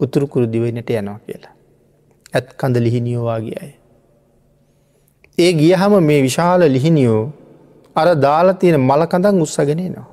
උතුරුකුරු 0.00 0.46
දිවයිනට 0.46 0.90
යනවා 0.92 1.18
කියලා. 1.18 1.54
ඇත් 2.34 2.48
කඳ 2.54 2.76
ලිහිනියෝවාගේ 2.76 3.58
අය. 3.62 3.72
ඒ 5.38 5.52
ගියහම 5.52 5.94
මේ 6.02 6.20
විශාල 6.22 6.62
ලිහිනියෝ 6.68 7.22
අර 7.96 8.08
දාලා 8.16 8.54
තියෙන 8.54 8.80
මලකඳන් 8.80 9.42
උත්සගෙනේ 9.42 9.88
නවා. 9.88 10.08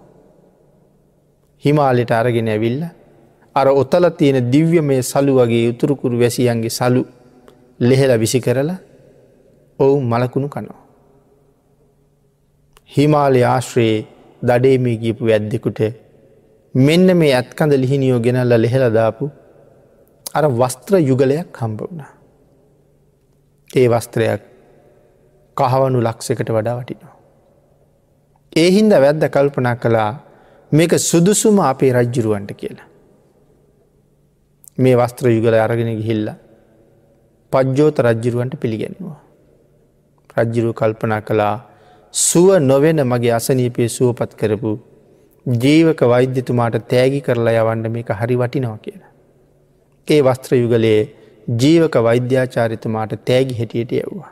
හිමාලෙට 1.63 2.11
අරගෙන 2.11 2.47
ඇවිල්ල 2.47 2.83
අර 3.55 3.67
ඔතල 3.71 4.05
තියෙන 4.19 4.51
දිව්‍ය 4.51 4.81
මේ 4.81 5.01
සලු 5.03 5.33
වගේ 5.35 5.65
උතුරුකුරු 5.69 6.19
වැසියන්ගේ 6.19 6.69
සලු 6.71 7.03
ලෙහෙල 7.81 8.11
විසි 8.19 8.39
කරලා 8.39 8.77
ඔවුන් 9.79 10.03
මලකුණු 10.05 10.49
කනවා. 10.49 10.81
හිමාලය 12.91 13.41
ආශ්‍රයේ 13.45 13.99
දඩේමී 14.41 14.97
ගියපු 14.97 15.25
වැද්දෙකුට 15.25 15.79
මෙන්න 16.75 17.17
මේ 17.17 17.33
ඇත්කඳ 17.35 17.73
ලිහිනියෝ 17.73 18.19
ගෙනල්ල 18.19 18.53
ලෙහෙලදාපු 18.61 19.31
අර 20.33 20.45
වස්ත්‍ර 20.51 20.93
යුගලයක් 21.01 21.57
හම්බ 21.57 21.79
වුණා. 21.81 22.11
ඒ 23.69 23.87
වස්ත්‍රයක් 23.89 24.41
කහවනු 25.57 25.99
ලක්සකට 26.01 26.49
වඩා 26.49 26.75
වටිනවා. 26.79 27.15
ඒහින්ද 28.53 28.93
වැද්ද 28.95 29.23
කල්පනා 29.29 29.75
කළා 29.77 30.11
මේක 30.71 30.93
සුදුසුම 30.99 31.59
අපේ 31.61 31.91
රජ්ජුරුවන්ට 31.93 32.51
කියලා. 32.53 32.87
මේ 34.77 34.95
වස්ත්‍ර 34.95 35.25
යුගල 35.29 35.55
අරගෙන 35.55 35.91
ගිහිල්ල 35.97 36.27
පජ්ජෝත 37.53 37.99
රජ්ජුරුවන්ට 37.99 38.55
පිළිගැනවා. 38.55 39.19
රජ්ජිරු 40.37 40.73
කල්පනා 40.73 41.21
කළා 41.21 41.55
සුව 42.13 42.49
නොවෙන 42.61 42.99
මගේ 43.03 43.31
අසනීපය 43.31 43.87
සුවපත් 43.89 44.33
කරපු 44.35 44.71
ජීවක 45.45 46.01
වෛද්‍යතුමාට 46.03 46.75
තෑගි 46.87 47.21
කරලා 47.21 47.55
යවන්න 47.61 47.87
මේක 47.89 48.11
හරි 48.11 48.35
වටිනවා 48.35 48.77
කියලා. 48.77 49.11
ඒ 50.07 50.21
වස්ත්‍ර 50.21 50.55
යුගලයේ 50.55 51.01
ජීවක 51.57 51.95
වෛද්‍යාචාරිතුමාට 51.99 53.13
තෑගි 53.25 53.57
හැටියට 53.57 53.91
යව්වා. 53.93 54.31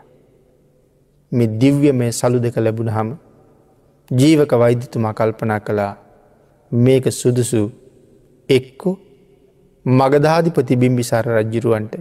මෙ 1.32 1.47
දිව්‍ය 1.60 1.91
මේ 1.93 2.12
සලු 2.12 2.39
දෙක 2.39 2.55
ලැබුණ 2.58 2.89
හම 2.89 3.10
ජීවක 4.12 4.51
වෛද්‍යතුමා 4.53 5.13
කල්පනා 5.13 5.60
කළා 5.60 5.93
මේක 6.71 7.05
සුදුසු 7.12 7.62
එක්කු 8.49 8.91
මගධාධිපති 9.86 10.75
බිම්බිසාර 10.75 11.25
රජ්ජිරුවන්ට 11.29 11.93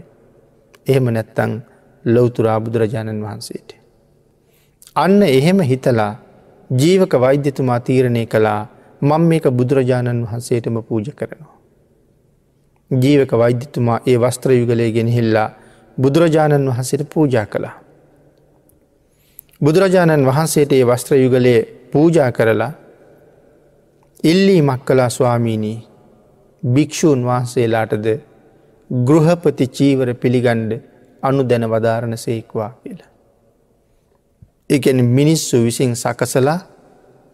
එහෙම 0.88 1.06
නැත්තං 1.08 1.52
ලොවතුරා 2.04 2.58
බුදුරජාණන් 2.60 3.22
වහන්සේට. 3.22 3.70
අන්න 4.96 5.22
එහෙම 5.24 5.60
හිතලා 5.62 6.12
ජීවක 6.70 7.12
වෛද්‍යතුමා 7.16 7.80
තීරණය 7.80 8.26
කළා 8.26 8.60
මං 9.02 9.22
මේක 9.22 9.44
බුදුරජාණන් 9.50 10.24
වහන්සේටම 10.24 10.76
පූජ 10.82 11.10
කරනවා. 11.12 11.56
ජීවක 12.90 13.32
වෛද්‍යතුමා 13.34 14.00
ඒ 14.06 14.16
වස්ත්‍ර 14.16 14.50
යුගලය 14.52 14.92
ගෙනහිල්ලා 14.92 15.50
බුදුරජාණන් 15.98 16.68
වහන්සේට 16.68 17.10
පූජා 17.10 17.46
කළා. 17.46 17.76
බුදුරජාණන් 19.60 20.26
වහන්සේට 20.26 20.72
ඒ 20.72 20.84
වස්ත්‍ර 20.84 21.14
යුගලයේ 21.16 21.60
පූජා 21.92 22.32
කරලා 22.32 22.72
ඉල්ලී 24.24 24.62
මක් 24.62 24.84
කලා 24.84 25.08
ස්වාමීණී 25.08 25.78
භික්‍ෂූන් 26.62 27.24
වහන්සේලාටද 27.24 28.06
ගෘහපති 28.90 29.66
චීවර 29.68 30.14
පිළිගණ්ඩ 30.14 30.72
අනු 31.22 31.42
දැන 31.44 31.64
වදාරණ 31.64 32.16
සේක්වා 32.16 32.70
කියලා. 32.82 33.10
එකන 34.70 35.04
මිනිස්සු 35.10 35.64
විසින් 35.64 35.92
සකසලා 35.94 36.58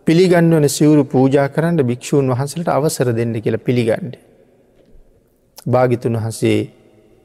පිළිගන්නවන 0.06 0.68
සිවරු 0.68 1.04
පූජා 1.04 1.48
කරන්න 1.48 1.78
භික්‍ෂූන් 1.82 2.28
වහන්සලට 2.28 2.68
අවසර 2.68 3.08
දෙන්න 3.12 3.34
කියලා 3.40 3.58
පිළිගණ්ඩ. 3.58 4.14
භාගිතුන් 5.66 6.16
වහසේ 6.16 6.58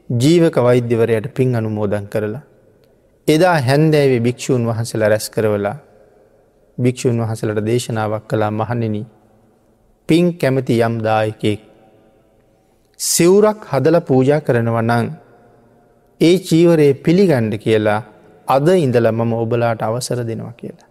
ජීවක 0.10 0.56
වෛද්‍යවරයට 0.58 1.34
පින් 1.34 1.56
අනුමෝදන් 1.56 2.08
කරලා. 2.08 2.44
එදා 3.28 3.58
හැන්දෑවේ 3.60 4.20
භික්‍ෂූන් 4.20 4.66
වහන්සල 4.66 5.02
රැස් 5.04 5.30
කරවලා 5.30 5.78
භික්‍ෂූන් 6.78 7.18
වහසලට 7.22 7.66
දේශනාවක් 7.66 8.28
කලා 8.28 8.52
මහනෙන 8.52 8.96
පින් 10.10 10.34
කැමති 10.34 10.82
යම් 10.82 10.96
දායකෙක්. 11.04 11.69
සිවුරක් 13.00 13.60
හදල 13.66 13.98
පූජා 14.02 14.40
කරනව 14.40 14.78
නං 14.82 15.08
ඒ 16.22 16.36
චීවරයේ 16.40 16.94
පිළිගණ්ඩ 16.96 17.54
කියලා 17.58 18.02
අද 18.48 18.68
ඉඳල 18.78 19.08
මම 19.10 19.34
ඔබලාට 19.36 19.82
අවසර 19.82 20.20
දෙනවා 20.24 20.54
කියලා. 20.54 20.90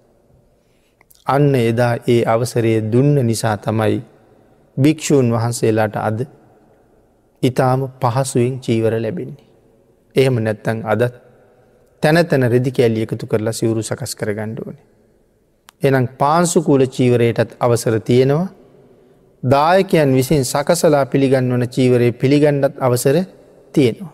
අන්න 1.26 1.54
එදා 1.54 1.94
ඒ 2.06 2.20
අවසරයේ 2.24 2.80
දුන්න 2.92 3.14
නිසා 3.22 3.56
තමයි 3.58 4.00
භික්‍ෂූන් 4.76 5.28
වහන්සේලාට 5.32 5.96
අද 5.98 6.18
ඉතාම 7.42 7.80
පහසුවෙන් 8.00 8.54
චීවර 8.58 8.92
ලැබෙන්නේ. 8.96 9.46
එහෙම 10.16 10.36
නැත්තං 10.38 10.78
අදත් 10.84 11.14
තැන 12.02 12.26
තැන 12.26 12.50
රෙදි 12.50 12.70
කෑල්ලි 12.70 13.02
එකතු 13.02 13.26
කරලා 13.26 13.52
සිවුරු 13.52 13.82
සකස් 13.82 14.12
කර 14.14 14.30
ගණ්ඩුවන. 14.32 14.76
එනම් 15.82 16.06
පාන්සුකූල 16.18 16.82
චීවරයටත් 16.88 17.50
අවසර 17.60 18.00
තියෙනවා 18.00 18.48
දායකයන් 19.42 20.14
විසින් 20.14 20.44
සකසලා 20.44 21.06
පිළිගන්වන 21.06 21.64
චීවරයේ 21.66 22.12
පිළිගණ්ඩත් 22.12 22.74
අවසර 22.80 23.16
තියෙනවා. 23.74 24.12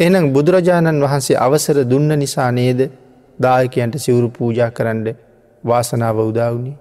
එනම් 0.00 0.32
බුදුරජාණන් 0.32 1.02
වහන්සේ 1.02 1.36
අවසර 1.36 1.84
දුන්න 1.84 2.08
නිසා 2.18 2.50
නේද 2.50 2.90
දායකයන්ට 3.38 3.94
සිවුරු 3.96 4.28
පූජා 4.30 4.70
කරන්න 4.70 5.14
වාසනාව 5.64 6.18
උදාවුණි. 6.20 6.74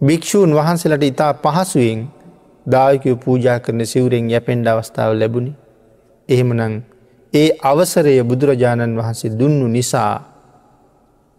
භික්‍ෂූන් 0.00 0.54
වහන්සේලට 0.54 1.02
ඉතා 1.02 1.32
පහසුවෙන් 1.34 2.00
දායකව 2.66 3.16
පූජා 3.16 3.58
කරන 3.60 3.86
සිවුරෙන් 3.86 4.30
යැපෙන්ඩ 4.30 4.66
අවස්ථාව 4.66 5.14
ලැබුණි. 5.14 5.54
එහෙමනං 6.28 6.82
ඒ 7.32 7.48
අවසරය 7.62 8.22
බුදුරජාණන් 8.24 8.98
වහන්සේ 8.98 9.32
දුන්නු 9.32 9.66
නිසා 9.68 10.14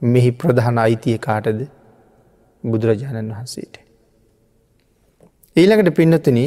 මෙහි 0.02 0.32
ප්‍රධාන 0.34 0.78
අයිතිය 0.78 1.18
කාටද 1.18 1.60
බුදුරජාණන් 2.64 3.32
වහන්සේට. 3.32 3.83
ඊළඟට 5.56 5.96
පින්නතුන 5.96 6.38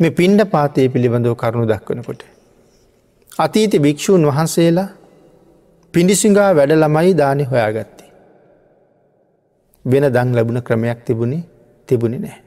මේ 0.00 0.10
පින්ඩ 0.10 0.40
පාතය 0.46 0.88
පිළිබඳව 0.88 1.34
කරුණු 1.34 1.66
දක්වනකොට. 1.66 2.22
අතීත 3.38 3.72
භික්‍ෂූන් 3.76 4.26
වහන්සේලා 4.26 4.88
පිඩිසිංගා 5.94 6.50
වැඩ 6.54 6.72
ළමයි 6.74 7.12
දානය 7.14 7.44
හොයාගත්තේ. 7.44 8.10
වෙන 9.84 10.06
දං 10.08 10.30
ලැබුණ 10.34 10.60
ක්‍රමයක් 10.62 11.00
තිබුණේ 11.04 11.42
තිබුණි 11.88 12.18
නෑ. 12.18 12.38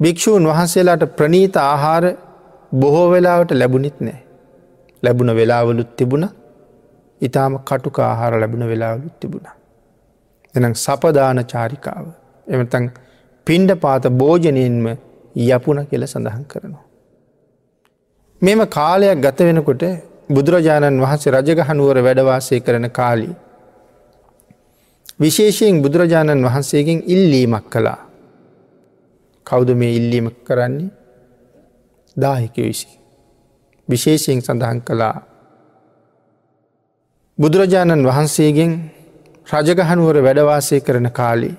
භික්‍ෂූන් 0.00 0.48
වහන්සේලාට 0.48 1.04
ප්‍රනීත 1.16 1.56
ආහාර 1.58 2.04
බොහෝ 2.72 3.06
වෙලාවට 3.10 3.52
ලැබුණෙත් 3.52 4.00
නෑ. 4.00 4.18
ලැබුණ 5.02 5.34
වෙලාවලුත් 5.34 5.92
තිබුණ 5.96 6.26
ඉතාම 7.20 7.60
කටුක 7.64 7.98
ආහාර 8.00 8.32
ලැබුණ 8.36 8.64
වෙලාවලුත් 8.68 9.14
තිබුණ. 9.20 9.46
එනම් 10.54 10.74
සපදාන 10.76 11.44
චාරිකාව. 11.44 12.04
එමතන් 12.46 12.90
පින්ඩ 13.46 13.70
පාත 13.76 14.04
භෝජනයෙන්ම 14.12 14.86
යපුන 15.48 15.78
කියල 15.86 16.04
සඳහන් 16.04 16.44
කරනවා. 16.44 16.84
මෙම 18.42 18.60
කාලයක් 18.68 19.18
ගත 19.18 19.38
වෙනකොට 19.40 19.82
බුදුරජාණන් 20.28 21.00
වහන්සේ 21.00 21.32
රජගහනුවර 21.32 21.96
වැඩවාසය 21.98 22.60
කරන 22.60 22.86
කාලී. 22.90 23.34
විශේෂයෙන් 25.20 25.82
බුදුරජාණන් 25.82 26.44
වහන්සේගෙන් 26.44 26.98
ඉල්ලීමක් 27.06 27.66
කළා. 27.66 28.00
කෞුද 29.46 29.70
මේ 29.74 29.92
ඉල්ලීම 29.92 30.26
කරන්නේ 30.42 30.90
දාහික 32.16 32.56
විසි. 32.58 32.88
විශේෂයෙන් 33.88 34.40
සඳහන් 34.40 34.80
කළා. 34.82 35.16
බුදුරජාණන් 37.38 38.06
වහන්සේගෙන් 38.06 38.72
රජගහනුවර 39.46 40.16
වැඩවාසය 40.18 40.80
කරන 40.80 41.10
කාලේ 41.12 41.56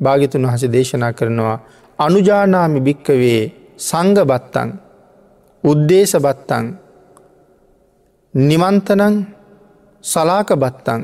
භාගිතුන් 0.00 0.46
වහස 0.46 0.64
දේශනා 0.68 1.12
කරනවා 1.12 1.56
අනුජානාමි 1.98 2.80
භික්කවේ 2.80 3.42
සංග 3.80 4.18
බත්තන් 4.22 4.70
උද්දේශ 5.64 6.16
බත්තන් 6.18 6.66
නිමන්තනං 8.34 9.14
සලාක 10.04 10.48
බත්තන් 10.54 11.02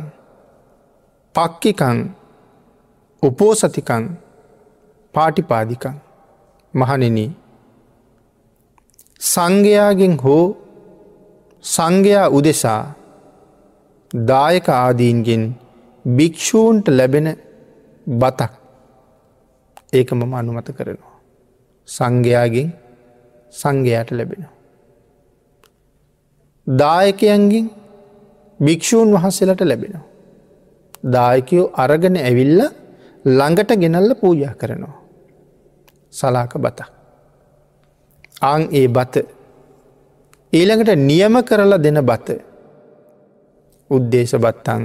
පක්කිකං 1.34 1.98
උපෝසතිකං 3.22 4.04
පාටිපාදිකං. 5.14 5.94
මහනෙන 6.74 7.18
සංඝයාගෙන් 9.24 10.14
හෝ 10.24 10.44
සංඝයා 11.64 12.28
උදෙසා 12.28 12.82
දායක 14.10 14.68
ආදීන්ගෙන් 14.74 15.44
භික්‍ෂූන්ට 16.04 16.86
ලැබෙන 16.88 17.28
බතක් 18.06 18.52
ඒක 19.92 20.12
මම 20.12 20.34
අනුමත 20.34 20.68
කරනවා. 20.70 21.12
සංඝයාගෙන් 21.88 22.68
සංඝයාට 23.52 24.10
ලැබෙනවා. 24.10 24.54
දායකයන්ගෙන් 26.66 27.66
භික්‍ෂූන් 28.60 29.12
වහන්සේලට 29.12 29.62
ලැබෙනවා. 29.62 30.04
දායකයෝ 31.04 31.72
අරගෙන 31.74 32.16
ඇවිල්ල 32.18 32.60
ළඟට 33.24 33.70
ගෙනල්ල 33.74 34.10
පූජා 34.14 34.54
කරනවා. 34.54 34.96
සලාක 36.12 36.52
බතක්. 36.56 36.88
අං 38.42 38.62
ඒ 38.70 38.88
බත 38.88 39.14
ඊළඟට 40.52 40.96
නියම 41.00 41.34
කරලා 41.42 41.78
දෙන 41.78 42.00
බත 42.02 42.28
උද්දේශ 43.90 44.36
බත්තං 44.36 44.82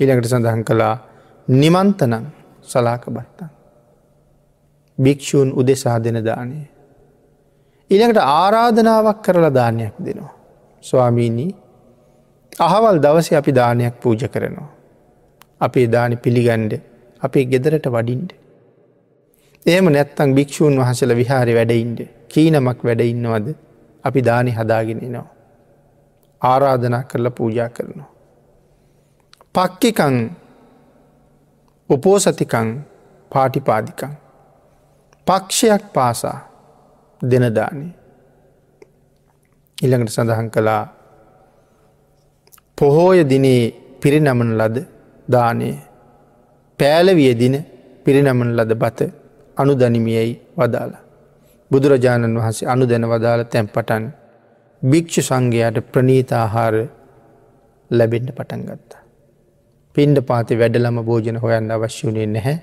ඊළඟට 0.00 0.30
සඳහන් 0.30 0.62
කළා 0.62 0.94
නිමන්තනං 1.48 2.24
සලාක 2.62 3.04
බත්තං. 3.08 3.53
භික්‍ෂූන් 4.98 5.52
උදෙසා 5.52 5.98
දෙන 6.04 6.18
දානය. 6.24 6.56
ඊළඟට 7.90 8.20
ආරාධනාවක් 8.20 9.18
කරලා 9.22 9.54
දානයක් 9.54 9.94
දෙනවා. 9.98 10.32
ස්වාමීණී 10.84 11.50
අහවල් 12.58 12.98
දවස 12.98 13.32
අපි 13.32 13.52
දානයක් 13.52 13.94
පූජ 14.00 14.28
කරනවා. 14.28 14.70
අපේ 15.60 15.86
දානි 15.86 16.16
පිළිගණ්ඩ 16.16 16.72
අපේ 17.22 17.44
ගෙදරට 17.44 17.86
වඩින්ට. 17.88 18.32
ඒම 19.66 19.86
නැත්තං 19.88 20.34
භික්‍ෂූන් 20.34 20.78
වහසල 20.78 21.16
විහාරි 21.16 21.54
වැඩයින්ට 21.54 22.00
කීනමක් 22.28 22.80
වැඩඉන්නවද 22.84 23.46
අපි 24.04 24.20
දානි 24.22 24.50
හදාගෙනනවා. 24.50 25.28
ආරාධනා 26.42 27.02
කරලා 27.02 27.30
පූජා 27.30 27.68
කරනවා. 27.68 28.10
පක්කිකං 29.54 30.16
උපෝසතිකං 31.90 32.68
පාටිපාදිකං. 33.32 34.23
පක්ෂයක් 35.26 35.84
පාසා 35.92 36.38
දෙනදානේ. 37.22 37.92
ඉළඟට 39.78 40.14
සඳහන් 40.14 40.48
කළා 40.50 40.82
පොහෝය 42.78 43.20
දිනේ 43.28 43.62
පිරිනමන 44.02 44.50
ලද 44.58 44.76
දානය 45.28 45.70
පෑලවිය 46.78 47.32
දින 47.34 47.56
පිරිනමන 48.04 48.50
ලද 48.56 48.72
බත 48.74 49.00
අනුදනිමියයි 49.56 50.32
වදාලා. 50.58 51.02
බුදුරජාණන් 51.70 52.38
වහන්සේ 52.38 52.68
අනු 52.68 52.84
දැන 52.88 53.08
වදාළ 53.08 53.44
තැන් 53.44 53.68
පටන් 53.68 54.04
භික්‍ෂු 54.82 55.22
සංඝයාට 55.22 55.78
ප්‍රනීතාහාර 55.92 56.74
ලැබෙන්ට 57.90 58.30
පටන් 58.30 58.62
ගත්තා. 58.68 59.02
පින්ඩ 59.96 60.18
පාති 60.20 60.58
වැඩලම 60.58 60.98
භෝජන 61.02 61.36
හොයන්න 61.36 61.70
අවශ්‍ය 61.70 62.06
වනේ 62.08 62.26
නැහැ. 62.26 62.56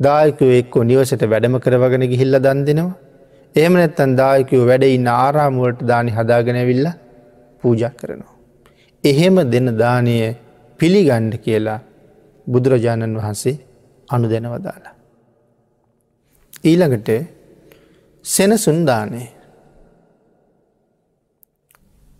දායකව 0.00 0.50
එක්කෝ 0.52 0.82
නිවසට 0.82 1.22
වැඩම 1.24 1.54
කරවගෙන 1.58 2.04
ගිහිල්ල 2.12 2.38
දන් 2.38 2.60
දෙෙනවා. 2.66 2.96
එහම 3.54 3.72
නැත්තන් 3.72 4.12
දායකව 4.16 4.60
වැඩඉන්න 4.66 5.08
ආරාමුවලට 5.16 5.80
දානි 5.82 6.10
හදාගෙනැවිල්ල 6.10 6.86
පූජ 7.62 7.82
කරනවා. 7.92 8.34
එහෙම 9.04 9.36
දෙන 9.50 9.66
දානය 9.76 10.14
පිළිගණ්ඩ 10.80 11.34
කියලා 11.38 11.80
බුදුරජාණන් 12.46 13.16
වහන්සේ 13.16 13.56
අනු 14.08 14.26
දැනවදාලා. 14.28 14.94
ඊළඟට 16.64 17.10
සෙනසුන්දානය 18.24 19.24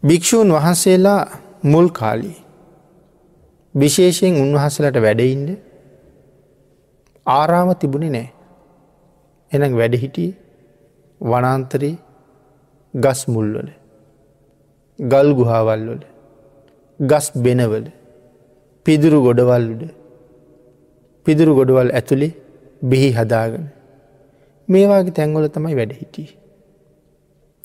භික්‍ෂූන් 0.02 0.50
වහන්සේලා 0.52 1.22
මුල් 1.64 1.88
කාලී 1.90 2.36
විශේෂයෙන් 3.74 4.34
උන්වහසලට 4.36 4.96
වැඩඉන්ඩ 4.96 5.67
ආරාම 7.28 7.70
තිබුණේ 7.74 8.10
නෑ 8.10 8.28
එන 9.52 9.76
වැඩහිටිය 9.76 10.30
වනාන්තරී 11.20 11.94
ගස් 12.94 13.22
මුල්වල 13.28 13.70
ගල් 14.98 15.30
ගුහාවල්වල 15.32 16.02
ගස් 17.00 17.26
බෙනවල 17.38 17.86
පිදුරු 18.86 19.18
ගොඩවල්ලුඩ 19.22 19.82
පිදුරු 21.26 21.52
ගොඩවල් 21.54 21.90
ඇතුළේ 21.92 22.32
බිහි 22.82 23.10
හදාගන 23.12 23.66
මේවාගේ 24.68 25.12
තැන්වල 25.12 25.46
තමයි 25.48 25.74
වැඩ 25.74 25.92
හිටිය. 25.92 26.28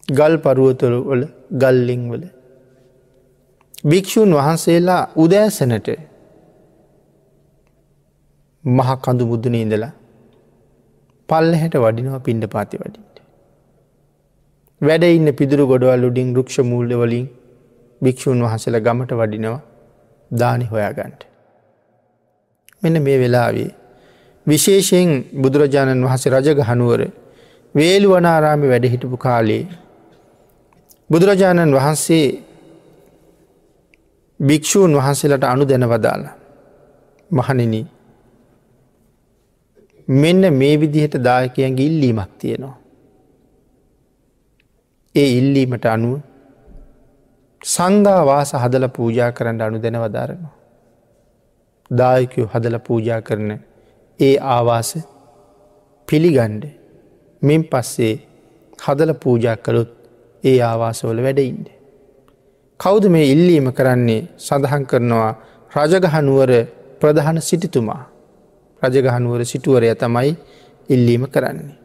ගල් 0.10 0.36
පරුවතොළ 0.38 0.96
වල 1.02 1.24
ගල්ලිංවල. 1.58 2.24
භික්‍ෂූන් 3.86 4.32
වහන්සේලා 4.32 5.04
උදෑසනට 5.16 5.88
මහ 8.66 8.90
කඳු 9.02 9.26
මුදුන 9.26 9.56
ඉඳලා 9.56 9.92
පල්ල 11.30 11.54
හැට 11.56 11.76
වඩිනවා 11.76 12.20
පින්ඩ 12.20 12.46
පාති 12.48 12.78
වඩින්ට. 12.78 13.18
වැඩ 14.82 15.04
ඉන්න 15.04 15.30
පිදුරු 15.34 15.68
ගොඩවල් 15.68 16.04
උඩින් 16.06 16.36
රුක්ෂ 16.36 16.58
මූල්ල 16.62 16.92
වලින් 16.94 17.28
භික්‍ෂූන් 18.02 18.40
වහසල 18.42 18.78
ගමට 18.80 19.12
වඩිනවා 19.14 19.62
දානි 20.32 20.66
හොයාගන්ට. 20.66 21.22
මෙන්න 22.84 23.02
මේ 23.02 23.18
වෙලාවේ 23.20 23.72
විශේෂයෙන් 24.48 25.12
බුදුරජාණන් 25.34 26.06
වහස 26.06 26.24
රජගහනුවර 26.28 27.02
වේලු 27.76 28.08
වනාරාමි 28.10 28.68
වැඩහිටපු 28.68 29.18
කාලේ 29.18 29.64
බුදුරජාණන් 31.10 31.76
වහන්සේ 31.76 32.28
භික්‍ෂූන් 34.40 34.96
වහන්සේලට 34.96 35.44
අනු 35.44 35.66
දැනවදාල 35.66 36.24
මහනින 37.32 37.76
මෙන්න 40.08 40.54
මේ 40.54 40.80
විදිහට 40.80 41.16
දායකයන්ගේ 41.18 41.86
ඉල්ලීමක් 41.86 42.32
තියෙනවා. 42.40 42.78
ඒ 45.16 45.30
ඉල්ලීමට 45.40 45.86
අනුව 45.86 46.20
සංගාවාස 47.62 48.54
හදල 48.54 48.88
පූජා 48.90 49.32
කරන්න 49.32 49.62
අනු 49.62 49.80
දැනවදාරනවා. 49.80 50.54
දායකයෝ 51.92 52.48
හදල 52.48 52.80
පූජා 52.80 53.22
කරන 53.22 53.52
ඒ 54.20 54.36
ආවාස 54.38 54.92
පිළිගණ්ඩ 56.08 56.64
මෙන් 57.42 57.64
පස්සේ 57.64 58.16
හදල 58.80 59.14
පූජා 59.14 59.58
කළොත් 59.58 59.92
ඒ 60.44 60.62
ආවාසවල 60.62 61.24
වැඩඉන්ඩ. 61.24 61.68
කෞුද 62.80 63.06
මේ 63.08 63.26
ඉල්ලීම 63.32 63.72
කරන්නේ 63.72 64.22
සඳහන් 64.38 64.86
කරනවා 64.86 65.34
රජගහනුවර 65.72 66.52
ප්‍රධාන 67.00 67.42
සිටිතුමා 67.42 68.13
රජගහනුවර 68.84 69.42
සිටුවරය 69.44 69.96
තමයි 69.96 70.36
ඉල්ලීම 70.90 71.24
කරන්නේ. 71.28 71.76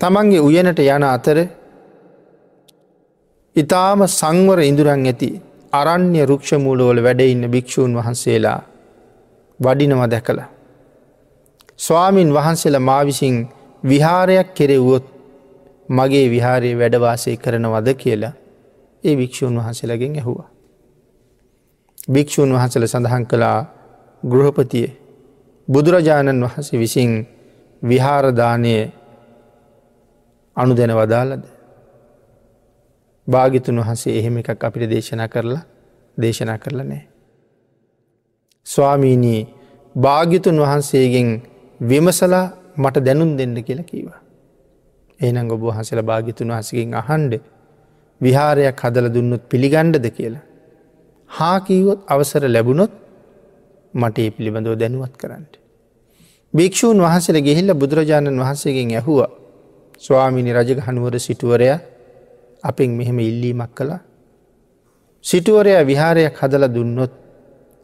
තමන්ගේ 0.00 0.40
උයනට 0.40 0.78
යන 0.80 1.04
අතර 1.06 1.38
ඉතාම 3.56 4.00
සංවර 4.08 4.60
ඉඳුරන් 4.60 5.04
ඇති 5.04 5.30
අරණ්‍ය 5.72 6.22
රුක්ෂමූලෝල 6.24 6.98
වැඩඉන්න 7.00 7.44
භික්‍ෂූන් 7.48 7.92
වහන්සේලා 7.94 8.60
වඩිනව 9.60 10.02
දැකලා. 10.08 10.48
ස්වාමීන් 11.78 12.30
වහන්සේලා 12.30 12.80
මා 12.80 13.02
විසින් 13.02 13.36
විහාරයක් 13.82 14.48
කෙරෙව්වොත් 14.54 15.06
මගේ 15.88 16.26
විහාරයේ 16.30 16.78
වැඩවාසය 16.78 17.36
කරනවද 17.36 17.88
කියලා 17.94 18.34
ඒ 19.04 19.16
භික්‍ෂූන් 19.16 19.56
වහන්සේලගෙන් 19.56 20.14
ඇහුවා. 20.14 20.48
භික්‍ෂූන් 22.08 22.52
වහසල 22.52 22.86
සඳහන් 22.86 23.24
කළා 23.26 23.58
ගෘහපතිය 24.22 24.88
බුදුරජාණන් 25.68 26.44
වහන්සේ 26.44 26.78
විසින් 26.78 27.26
විහාරදානය 27.82 28.74
අනු 30.56 30.72
දැන 30.74 30.92
වදාලද. 30.92 31.44
භාගිතුන් 33.26 33.80
වහන්සේ 33.80 34.18
එහෙම 34.18 34.36
එකක් 34.38 34.64
අපිට 34.64 34.90
දේශනා 34.90 35.28
කරලා 35.28 35.62
දේශනා 36.18 36.58
කරලා 36.58 36.84
නෑ. 36.84 37.04
ස්වාමීනී 38.66 39.40
භාගිතුන් 39.94 40.60
වහන්සේගෙන් 40.60 41.28
විමසලා 41.80 42.46
මට 42.76 43.04
දැනුම් 43.04 43.36
දෙන්න 43.38 43.56
කියලා 43.62 43.84
කීවා. 43.84 44.20
ඒනං 45.20 45.50
ඔබ 45.50 45.62
වහසල 45.62 46.02
භාගිතුන් 46.02 46.48
වහසකින් 46.50 46.94
අහන්ඩ 46.94 47.32
විහාරයක් 48.20 48.80
හදල 48.80 49.08
දුන්නොත් 49.08 49.48
පිළිගණ්ඩද 49.48 50.06
කියලා. 50.10 50.44
හාකීවොත් 51.30 52.00
අවසර 52.06 52.42
ලැබුණොත් 52.48 52.92
මට 53.94 54.18
ඒ 54.18 54.30
පිළිබඳව 54.30 54.74
දැනුවත් 54.74 55.14
කරන්නට. 55.16 55.54
භික්‍ෂූන් 56.54 56.98
වහසල 56.98 57.38
ගෙහිල්ල 57.40 57.70
බුදුරජාණන් 57.74 58.40
වහන්සේගෙන් 58.40 58.90
ඇහුව 58.92 59.20
ස්වාමිනි 59.98 60.52
රජගහනුවර 60.52 61.14
සිටුවරය 61.18 61.68
අපෙන් 62.62 62.90
මෙහෙම 62.90 63.18
ඉල්ලීමක් 63.20 63.72
කළා. 63.72 64.00
සිටුවරයා 65.24 65.82
විහාරයක් 65.82 66.34
හදල 66.34 66.64
දුන්නොත් 66.68 67.12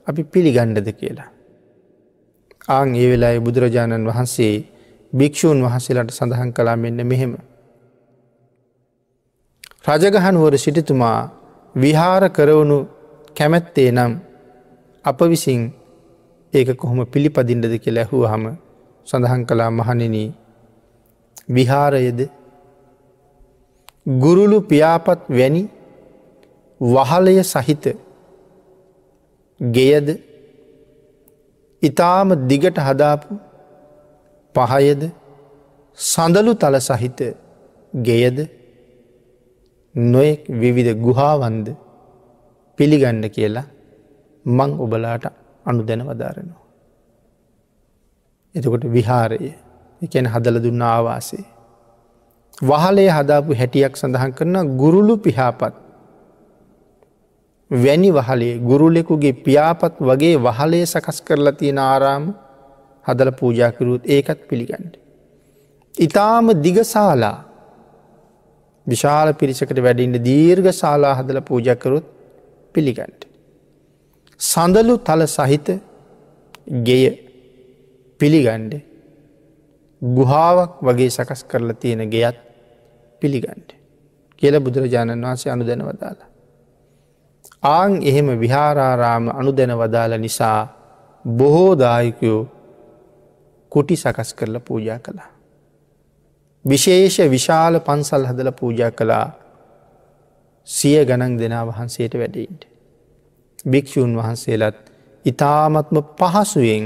අපි 0.07 0.23
පිළිගණ්ඩද 0.25 0.89
කියලා. 0.93 1.31
ආං 2.69 2.95
ඒ 2.95 3.09
වෙලා 3.11 3.35
බුදුරජාණන් 3.41 4.07
වහන්සේ 4.07 4.55
භික්‍ෂූන් 5.13 5.59
වහසලට 5.63 6.11
සඳහන් 6.11 6.51
කලා 6.53 6.77
මෙන්න 6.77 7.01
මෙහෙම. 7.05 7.33
රජගහනුවර 9.87 10.55
සිටිතුමා 10.59 11.21
විහාර 11.75 12.25
කරවුණු 12.31 12.79
කැමැත්තේ 13.37 13.91
නම් 13.93 14.13
අප 15.05 15.21
විසින් 15.25 15.63
ඒක 16.53 16.71
කොහොම 16.77 17.01
පිළිපදින්ටද 17.07 17.75
කිය 17.79 17.93
ලැහුව 17.93 18.23
හම 18.27 18.45
සඳහන් 19.07 19.43
කලා 19.49 19.71
මහනෙන 19.71 20.17
විහාරයද 21.49 22.21
ගුරුලු 24.07 24.59
පියාපත් 24.63 25.21
වැනි 25.31 25.63
වහලය 26.81 27.35
සහිත 27.45 27.85
ගෙයද 29.61 30.09
ඉතාම 31.83 32.29
දිගට 32.49 32.79
හදාපු 32.81 33.39
පහයද 34.55 35.03
සඳලු 35.99 36.53
තල 36.55 36.77
සහිත 36.81 37.21
ගෙයද 37.93 38.39
නොයෙක් 39.95 40.43
විවිධ 40.57 40.95
ගුහාවන්ද 40.99 41.67
පිළිගන්න 42.79 43.23
කියලා 43.29 43.67
මං 44.45 44.71
ඔබලාට 44.79 45.40
අනු 45.67 45.83
දැන 45.83 46.03
වදාරනවා. 46.07 46.63
එතකොට 48.55 48.85
විහාරය 48.87 49.53
එකැන 50.03 50.27
හදල 50.27 50.63
දුන්න 50.63 50.83
ආවාසේ. 50.85 51.45
වහලේ 52.63 53.11
හදාපු 53.11 53.55
හැටියක් 53.55 53.97
සඳහන් 53.97 54.33
කරන 54.33 54.57
ගුරුලු 54.77 55.17
පිහාපත් 55.19 55.75
වැනි 57.71 58.11
වහලේ 58.11 58.55
ගුරුලෙකුගේ 58.61 59.35
පියාපත් 59.41 60.01
වගේ 60.03 60.37
වහලේ 60.39 60.85
සකස් 60.85 61.23
කරලා 61.23 61.53
තියෙන 61.53 61.79
ආරාම 61.81 62.25
හදල 63.05 63.33
පූජාකරුත් 63.33 64.03
ඒකත් 64.07 64.41
පිළිගන්නඩ. 64.49 64.95
ඉතාම 65.95 66.47
දිගසාලා 66.63 67.39
විශාල 68.87 69.35
පිරිසකට 69.35 69.79
වැඩින්න 69.79 70.23
දීර්ඝ 70.25 70.71
ශාලා 70.73 71.15
හදල 71.15 71.41
පූජකරුත් 71.43 72.07
පිළිගන්ට. 72.75 73.30
සඳලු 74.41 74.95
තල 74.99 75.23
සහිත 75.29 75.69
ගෙය 76.83 77.05
පිළිගණ්ඩ 78.21 78.73
ගුහාාවක් 80.03 80.81
වගේ 80.81 81.11
සකස් 81.11 81.43
කරලා 81.45 81.75
තියෙන 81.75 82.03
ගෙයත් 82.09 82.39
පිළිගන්ඩ 83.23 83.71
කියල 84.43 84.57
බුදුරජාණන් 84.59 85.21
වහන්සේ 85.21 85.53
අනු 85.53 85.67
දැන 85.67 85.83
වදාලා. 85.83 86.29
ආං 87.71 87.93
එහෙම 88.03 88.29
විහාරාරාම 88.41 89.29
අනු 89.31 89.53
දැන 89.53 89.75
වදාල 89.75 90.17
නිසා 90.19 90.61
බොහෝ 91.25 91.73
දායකයෝ 91.77 92.41
කුටි 93.73 93.97
සකස් 93.97 94.35
කරලා 94.35 94.63
පූජා 94.63 94.99
කළා. 95.01 95.31
විශේෂ 96.65 97.21
විශාල 97.29 97.81
පන්සල් 97.81 98.25
හදල 98.25 98.53
පූජා 98.53 98.91
කළා 98.93 99.27
සිය 100.69 100.99
ගණන් 101.05 101.39
දෙනා 101.39 101.65
වහන්සේට 101.67 102.15
වැඩයින්ට. 102.15 102.70
භික්‍ෂූන් 103.65 104.17
වහන්සේලත් 104.17 104.77
ඉතාමත්ම 105.25 105.97
පහසුවෙන් 106.17 106.85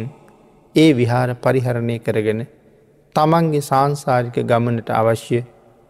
ඒ 0.74 0.90
විහාර 0.92 1.30
පරිහරණය 1.36 1.98
කරගෙන 2.00 2.40
තමන්ගේ 3.14 3.62
සංසාරික 3.62 4.36
ගමනට 4.42 4.88
අවශ්‍ය 4.92 5.38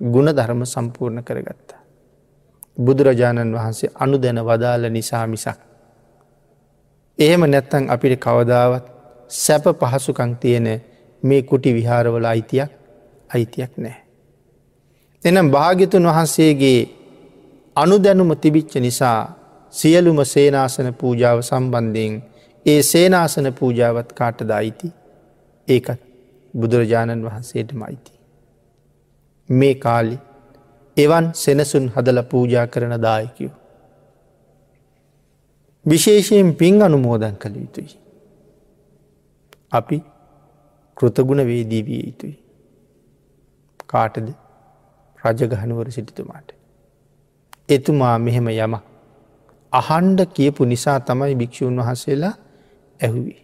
ගුණ 0.01 0.29
ධර්ම 0.31 0.65
සම්පූර්ණ 0.65 1.23
කරගත්තා. 1.23 1.81
බුදුරජාණන් 2.77 3.55
වහන්සේ 3.55 3.95
අනු 3.97 4.19
දැන 4.19 4.39
වදාල 4.41 4.83
නිසා 4.91 5.27
මිසක්. 5.27 5.59
එහෙම 7.19 7.43
නැත්තං 7.45 7.85
අපිට 7.89 8.21
කවදාවත් 8.21 8.85
සැප 9.31 9.65
පහසුකං 9.81 10.37
තියෙන 10.37 10.69
මේ 11.23 11.43
කුටි 11.43 11.71
විහාරවල 11.73 12.25
අයිතියක් 12.25 12.71
අයිතියක් 13.31 13.73
නෑ. 13.77 13.97
එනම් 15.23 15.49
භාගිතුන් 15.51 16.05
වහන්සේගේ 16.05 16.81
අනුදැනුම 17.77 18.31
තිබිච්ච 18.37 18.75
නිසා 18.77 19.44
සියලුම 19.75 20.19
සේනාසන 20.27 20.89
පූජාව 20.95 21.41
සම්බන්ධයෙන් 21.41 22.23
ඒ 22.67 22.83
සේනාසන 22.85 23.53
පූජාවත් 23.53 24.13
කාටද 24.13 24.51
අයිති 24.51 24.93
ඒකත් 25.69 26.01
බුදුරජාණන් 26.55 27.25
වහන්සේට 27.25 27.73
මයිති. 27.75 28.13
මේ 29.49 29.75
කාලි 29.77 30.19
එවන් 30.97 31.27
සෙනසුන් 31.35 31.89
හදල 31.89 32.23
පූජා 32.25 32.67
කරන 32.67 32.95
දායකයෝ. 33.03 33.53
විශේෂයෙන් 35.87 36.55
පින් 36.55 36.83
අනුමෝදන් 36.83 37.37
කළ 37.37 37.57
යුතුයි. 37.57 37.99
අපි 39.73 40.03
කෘතගුණ 40.97 41.47
වේදී 41.47 41.83
විය 41.83 42.01
යුතුයි. 42.01 42.39
කාටද 43.87 44.29
රජගහනුවර 45.23 45.91
සිටිතුමාට. 45.91 46.49
එතුමා 47.69 48.19
මෙහෙම 48.21 48.49
යම 48.49 48.75
අහන්ඩ 49.75 50.21
කියපු 50.37 50.65
නිසා 50.65 50.99
තමයි 51.03 51.35
භික්‍ෂූන් 51.35 51.81
වහසේලා 51.81 52.35
ඇහුවි. 53.01 53.37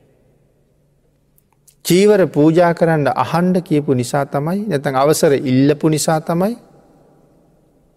චීවර 1.85 2.21
පූජා 2.29 2.73
කරන්න 2.75 3.07
අහන්ඩ 3.17 3.57
කියපු 3.63 3.95
නිසා 3.95 4.25
තමයි 4.27 4.59
නැතන් 4.67 4.97
අවසර 4.97 5.33
ඉල්ලපු 5.45 5.89
නිසා 5.89 6.21
තමයි 6.23 6.55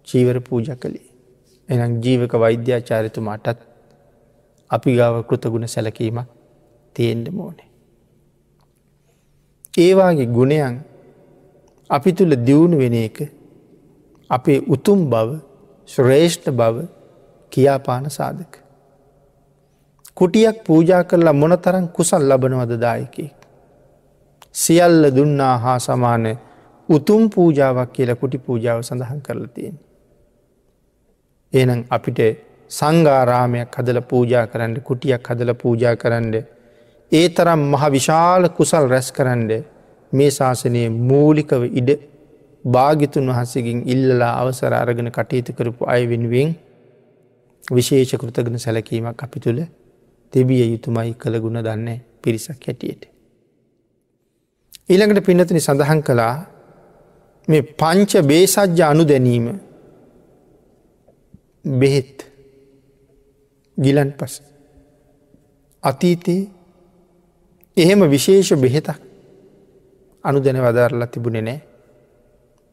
චීවර 0.08 0.40
පූජ 0.40 0.66
කළේ. 0.76 1.06
එනම් 1.68 1.92
ජීවක 2.02 2.32
වෛද්‍යාචාරිතුමාටත් 2.36 3.60
අපි 4.70 4.96
ගාව 4.96 5.14
කෘතගුණ 5.28 5.68
සැලකීමක් 5.68 6.28
තියෙන්ඩ 6.96 7.28
මෝනේ. 7.30 7.68
ඒවාගේ 9.76 10.26
ගුණයන් 10.28 10.76
අපි 11.90 12.12
තුළ 12.12 12.34
දියුණු 12.38 12.76
වෙන 12.78 12.94
එක 12.96 13.18
අපේ 14.30 14.58
උතුම් 14.68 15.00
බව 15.10 15.40
ශ්‍රේෂ්ඨ 15.88 16.50
බව 16.52 16.86
කියාපාන 17.52 18.10
සාධක. 18.10 18.52
කුටියක් 20.14 20.64
පූජා 20.64 21.04
කරලා 21.04 21.32
මොන 21.34 21.58
තරන් 21.58 21.88
කුසල් 21.90 22.22
ලබනවද 22.24 22.80
දායකෙක්. 22.80 23.36
සියල්ල 24.54 25.10
දුන්නා 25.10 25.58
හා 25.58 25.78
සමාන 25.80 26.26
උතුම් 26.88 27.30
පූජාවක් 27.30 27.92
කියලා 27.92 28.16
කුටි 28.16 28.38
පූජාව 28.40 28.82
සඳහන් 28.82 29.20
කරලතියෙන්. 29.20 29.76
එනම් 31.52 31.80
අපිට 31.90 32.20
සංගාරාමයක් 32.70 33.76
හදල 33.76 34.00
පූජා 34.02 34.46
කරන්න 34.46 34.74
කුටියක් 34.82 35.28
හදල 35.28 35.54
පූජා 35.54 35.94
කරන්න 35.96 36.34
ඒ 37.12 37.28
තරම් 37.30 37.62
මහ 37.66 37.90
විශාල 37.90 38.48
කුසල් 38.50 38.88
රැස් 38.88 39.08
කරන්න 39.12 39.50
මේ 40.12 40.30
ශාසනයේ 40.30 40.88
මූලිකව 41.02 41.62
ඉඩ 41.72 41.90
භාගිතුන් 42.64 43.26
වහන්සේකින් 43.28 43.82
ඉල්ලලා 43.86 44.32
අවසර 44.40 44.74
අරගෙන 44.74 45.10
කටයුතු 45.10 45.52
කරපු 45.52 45.86
අය 45.86 46.02
වෙනුවෙන් 46.06 46.54
විශේෂ 47.68 48.14
කෘතගෙන 48.14 48.58
සැලකීමක් 48.58 49.22
අපි 49.22 49.40
තුළ 49.40 49.60
තිබිය 50.32 50.64
යුතුමයි 50.66 51.14
කළ 51.14 51.40
ගුණ 51.40 51.58
දන්න 51.58 52.00
පිරිසක් 52.20 52.60
හැටියට. 52.60 53.08
ඊළඟට 54.88 55.24
පිනතිනි 55.24 55.60
සඳහන් 55.60 56.02
කළා 56.02 56.34
මේ 57.48 57.62
පංච 57.62 58.22
බේසජ්‍ය 58.22 58.82
අනු 58.82 59.04
දැනීම 59.04 59.46
බෙහෙත් 61.64 62.26
ගිලන් 63.78 64.12
පස 64.12 64.42
අතීතයේ 65.82 66.48
එහෙම 67.76 68.00
විශේෂ 68.06 68.52
බෙහෙතක් 68.56 69.00
අනු 70.24 70.40
දැන 70.40 70.60
වදාරලා 70.60 71.06
තිබුණෙ 71.06 71.40
නෑ 71.40 71.60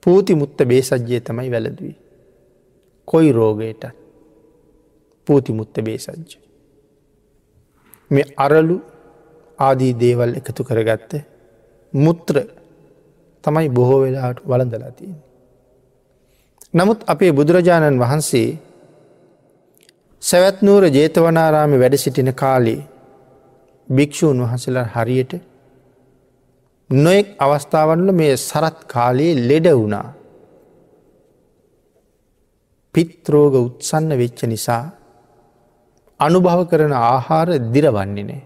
පූති 0.04 0.36
මුත්ත 0.36 0.58
බේසජ්ජය 0.64 1.20
තමයි 1.22 1.52
වැලදවී. 1.52 1.96
කොයි 3.08 3.32
රෝගයට 3.32 4.01
පූති 5.28 5.52
මුත්ත 5.54 5.76
බේසජ්ජ. 5.80 6.32
මේ 8.12 8.26
අරලු 8.38 8.78
ආදී 9.60 9.94
දේවල් 9.94 10.32
එකතු 10.36 10.62
කරගත්ත 10.64 11.12
මුත්‍ර 11.94 12.36
තමයි 13.44 13.70
බොහෝ 13.70 14.00
වෙලාට 14.02 14.40
වලඳලාතියෙන්. 14.44 15.20
නමුත් 16.74 17.00
අපේ 17.08 17.32
බුදුරජාණන් 17.32 18.00
වහන්සේ 18.00 18.50
සැවැත්නූර 20.22 20.84
ජේතවනාරාමි 20.88 21.80
වැඩ 21.80 21.96
සිටින 21.98 22.34
කාලේ 22.34 22.82
භික්‍ෂූන් 23.90 24.44
වහසලා 24.44 24.88
හරියට 24.96 25.34
නොෙක් 26.90 27.28
අවස්ථාවන්ල 27.40 28.10
මේ 28.12 28.34
සරත් 28.40 28.78
කාලයේ 28.86 29.36
ලෙඩ 29.42 29.68
වුණා. 29.72 30.08
පිත්‍රෝග 32.96 33.54
උත්සන්න 33.58 34.12
වෙච්ච 34.14 34.40
නිසා 34.44 34.84
අනුභව 36.22 36.62
කරන 36.72 36.94
ආහාර 37.02 37.48
දිරවන්නේ 37.74 38.26
නෑ. 38.30 38.42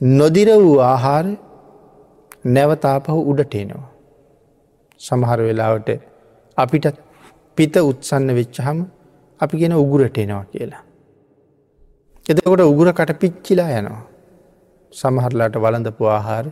නොදිර 0.00 0.48
වූ 0.56 0.76
ආහාර 0.82 1.26
නැවතාපහු 2.46 3.18
උඩට 3.30 3.54
එනවා. 3.54 3.84
සමහර 5.00 5.38
වෙලාවට 5.48 5.90
අපිට 6.58 6.86
පිත 7.58 7.76
උත්සන්න 7.82 8.28
වෙච්චහම 8.38 8.78
අපි 9.40 9.56
ගෙන 9.60 9.74
උගුරට 9.74 10.18
එනවා 10.18 10.44
කියලා. 10.52 10.82
එතකොට 12.26 12.62
උගුරකට 12.62 13.12
පිච්චිලා 13.22 13.70
යනවා. 13.80 14.02
සමහරලාට 14.92 15.56
වලඳපු 15.64 16.04
ආහාර 16.08 16.46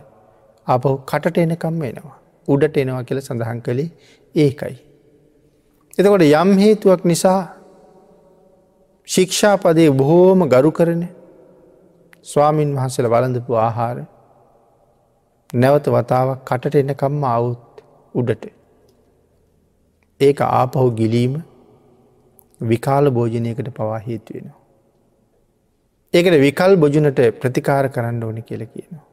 අපහු 0.67 0.95
කටට 1.11 1.37
එනකම්ම 1.37 1.83
එනවා. 1.83 2.17
උඩට 2.47 2.77
එනවා 2.77 3.03
කියල 3.03 3.19
සඳහන් 3.21 3.59
කළේ 3.61 3.89
ඒකයි. 4.35 4.75
එතකොට 5.97 6.25
යම් 6.33 6.51
හේතුවක් 6.57 7.03
නිසා 7.05 7.39
ශික්ෂාපදය 9.07 9.85
බොහෝම 9.91 10.47
ගරු 10.47 10.71
කරන 10.71 11.03
ස්වාමීන් 12.25 12.75
වහන්සල 12.75 13.07
වලඳපු 13.07 13.59
ආහාර 13.59 13.97
නැවත 15.53 15.87
වතාවක් 15.89 16.43
කටට 16.45 16.75
එනකම්ම 16.75 17.23
අවුත් 17.27 17.83
උඩට. 18.15 18.45
ඒක 20.19 20.41
ආපහු 20.41 20.87
ගිලීම 20.91 21.33
විකාල 22.61 23.11
භෝජනයකට 23.11 23.69
පවා 23.71 23.99
හේතුවෙනවා. 23.99 24.59
ඒකට 26.13 26.35
විකල් 26.39 26.75
බොජුනට 26.77 27.19
ප්‍රතිකාර 27.39 27.85
කරන්න 27.89 28.23
ඕන 28.23 28.39
කියල 28.41 28.63
කියනවා. 28.65 29.05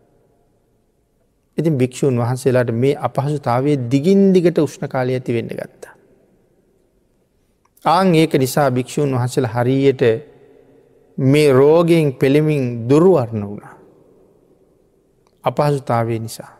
ඉතින් 1.58 1.78
භික්‍ෂූන් 1.78 2.18
වහන්සේලාට 2.18 2.72
මේ 2.74 2.98
අපහසුතාවේ 3.00 3.76
දිගින් 3.90 4.22
දිගට 4.32 4.58
උෂ්ණ 4.58 4.88
කාලය 4.88 5.12
ඇති 5.12 5.34
වෙන්න 5.34 5.50
ගත්තා. 5.52 5.94
ආං 7.84 8.14
ඒක 8.14 8.34
නිසා 8.34 8.70
භික්‍ෂූන් 8.70 9.14
වහසල 9.14 9.46
හරියට 9.46 10.02
මේ 11.18 11.52
රෝගයෙන් 11.52 12.12
පෙළමින් 12.12 12.88
දුරුවරණ 12.88 13.44
වුණා. 13.46 13.74
අපහසුතාවේ 15.44 16.18
නිසා. 16.18 16.52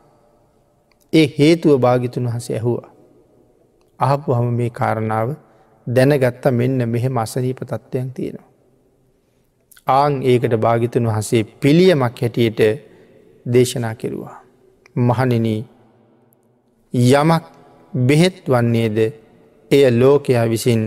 ඒ 1.12 1.26
හේතුව 1.38 1.80
භාගිතුන් 1.80 2.26
වහසේ 2.26 2.56
ඇහුවා. 2.56 2.90
අහපු 4.00 4.34
හම 4.34 4.54
මේ 4.54 4.70
කාරණාව 4.70 5.28
දැනගත්ත 5.86 6.44
මෙන්න 6.52 6.88
මෙහෙම 6.88 7.16
අසනීප 7.16 7.60
තත්ත්වයන් 7.60 8.10
තියෙනවා. 8.10 8.48
ආං 9.88 10.22
ඒකට 10.22 10.54
භාගිතුන් 10.56 11.06
වහසේ 11.06 11.44
පිළියමක් 11.60 12.20
හැටියට 12.20 12.60
දේශනා 13.46 13.94
කෙරුවා. 13.94 14.36
මහනින 14.96 15.46
යමක් 16.94 17.44
බෙහෙත් 17.92 18.36
වන්නේද 18.48 18.98
එය 19.70 19.84
ලෝකයා 19.92 20.46
විසින් 20.46 20.82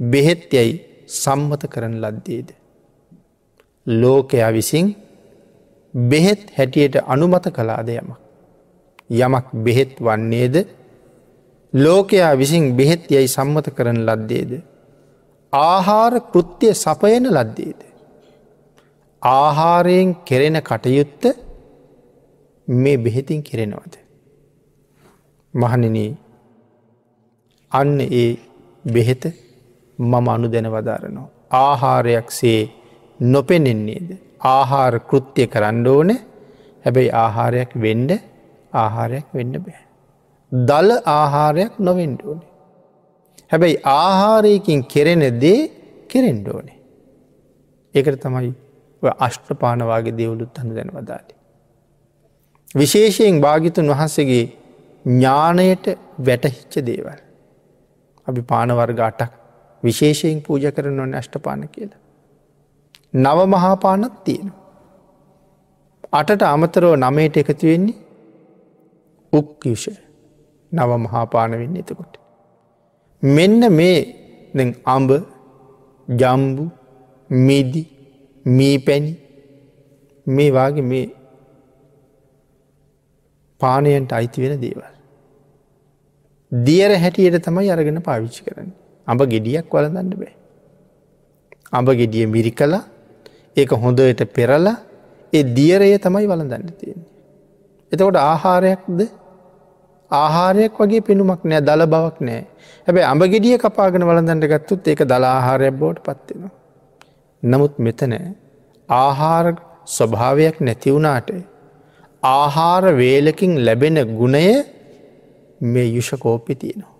බෙහෙත් 0.00 0.52
යැයි 0.52 0.80
සම්මත 1.06 1.62
කරන 1.66 1.94
ලද්දේද. 2.00 2.48
ලෝකයා 3.86 4.52
විසින් 4.52 4.94
බෙහෙත් 5.94 6.50
හැටියට 6.56 6.96
අනුමත 7.06 7.46
කලාද 7.48 7.88
යමක්. 7.88 8.18
යමක් 9.10 9.46
බෙහෙත් 9.54 10.00
වන්නේද 10.00 10.56
ලෝකයා 11.72 12.36
විසින් 12.36 12.76
බෙහෙත් 12.76 13.10
යැයි 13.10 13.28
සම්මත 13.28 13.66
කරන 13.70 13.98
ලද්දේද. 14.06 14.62
ආහාර 15.52 16.14
කෘත්‍යය 16.32 16.74
සපයන 16.74 17.26
ලද්දේද. 17.28 17.80
ආහාරයෙන් 19.22 20.16
කෙරෙන 20.24 20.56
කටයුත්ත 20.62 21.22
මේ 22.68 22.96
බෙහෙතින් 22.96 23.42
කෙරෙනවද. 23.42 23.94
මහනින 25.54 26.16
අන්න 27.72 28.00
ඒ 28.00 28.38
බෙහෙත 28.84 29.22
මම 29.98 30.28
අනු 30.28 30.48
දැන 30.48 30.68
වදාරනවා. 30.68 31.28
ආහාරයක් 31.60 32.30
සේ 32.30 32.60
නොපෙනෙන්නේද. 33.20 34.08
ආහාර 34.40 34.94
කෘත්‍යය 35.00 35.46
කරන්න 35.46 35.86
ඕන 35.86 36.10
හැබැයි 36.84 37.10
ආහාරයක් 37.14 37.70
වෙන්ඩ 37.76 38.10
ආහාරයක් 38.72 39.26
වෙන්න 39.34 39.54
බෑ. 39.58 39.82
දල 40.52 40.90
ආහාරයක් 41.12 41.72
නොවෙන්ඩ 41.78 42.20
ඕනේ. 42.22 42.50
හැබැයි 43.50 43.78
ආහාරයකින් 43.94 44.80
කෙරෙන 44.84 45.24
දේ 45.40 45.60
කෙරෙන්ඩ 46.08 46.46
ඕනේ. 46.48 46.78
ඒකට 47.94 48.20
තමයි 48.20 48.52
අෂ්ටපානවාගේ 49.18 50.16
දෙවුලුත් 50.18 50.58
හඳ 50.58 50.76
දැන 50.76 50.90
වදාලි. 50.90 51.34
විශේෂයෙන් 52.74 53.40
භාගිතුන් 53.40 53.88
වහන්සේගේ 53.88 54.44
ඥානයට 55.04 55.86
වැටහිච්ච 56.20 56.74
දේවල්. 56.86 57.18
අපි 58.26 58.40
පානවර්ග 58.42 59.00
අටක් 59.00 59.32
විශේෂයෙන් 59.84 60.42
පූජ 60.42 60.64
කරන 60.76 61.00
ඕන 61.00 61.14
අෂ්ටපාන 61.14 61.68
කියලා. 61.68 62.00
නව 63.14 63.38
මහාපානත් 63.46 64.16
තියෙන. 64.24 64.52
අටට 66.12 66.42
අමතරව 66.44 66.92
නමයට 66.96 67.36
එකතු 67.36 67.66
වෙන්නේ 67.66 68.02
උක්කිෂ 69.32 69.84
නව 70.72 70.90
මහාපාන 71.06 71.50
වෙන්න 71.60 71.76
එතකොට. 71.76 72.14
මෙන්න 73.22 73.60
මේ 73.72 73.98
අම්බ 74.86 75.10
ජම්බු 76.08 76.64
මිදි 77.30 77.82
මී 78.46 78.78
පැණි 78.78 79.12
මේ 80.26 80.50
වාගේ 80.52 80.88
මේ 80.92 81.06
පානයන්ට 83.60 84.12
අයිති 84.12 84.42
වෙන 84.42 84.60
දේවල්. 84.60 84.84
දියර 86.52 86.92
හැටියට 87.02 87.44
තමයි 87.46 87.70
අරගෙන 87.70 88.02
පාවිච්චි 88.02 88.42
කරන්න. 88.46 88.72
අඹ 89.06 89.20
ගෙඩියක් 89.24 89.66
වලදන්න 89.70 90.10
බෑ. 90.14 90.34
අඹ 91.72 91.88
ගෙඩිය 91.92 92.26
මිරි 92.26 92.52
කලා 92.52 92.82
ඒක 93.56 93.70
හොඳට 93.74 94.24
පෙරලා 94.28 94.76
ඒ 95.32 95.42
දියරය 95.56 95.90
තමයි 95.98 96.26
වලදන්න 96.26 96.72
තියෙන්නේ. 96.72 97.10
එතකොට 97.92 98.18
ආහාරයක්ද 98.22 99.00
ආහාරයක් 100.10 100.74
වගේ 100.80 101.02
පෙනුමක් 101.02 101.42
නෑ 101.44 101.62
දළ 101.62 101.86
බවක් 101.86 102.16
නෑ 102.20 102.42
හැබැ 102.86 103.04
අඹ 103.04 103.22
ගෙඩිය 103.34 103.56
කපාගෙන 103.58 104.06
වලදන්නට 104.08 104.50
ගත්තුත් 104.52 104.88
ඒක 104.88 105.02
දලා 105.04 105.32
ආහාරයක් 105.32 105.74
බෝට 105.74 105.98
පත්වෙනවා. 106.00 106.52
නමුත් 107.42 107.74
මෙතන 107.78 108.14
ආහාර 108.88 109.46
ස්වභාවයක් 109.88 110.56
නැතිවුණාට 110.60 111.30
ආහාර 112.22 112.84
වේලකින් 112.96 113.52
ලැබෙන 113.66 113.98
ගුණය 114.12 114.46
මේ 115.62 115.88
යුෂකෝපි 115.88 116.54
තියෙනවා. 116.54 116.93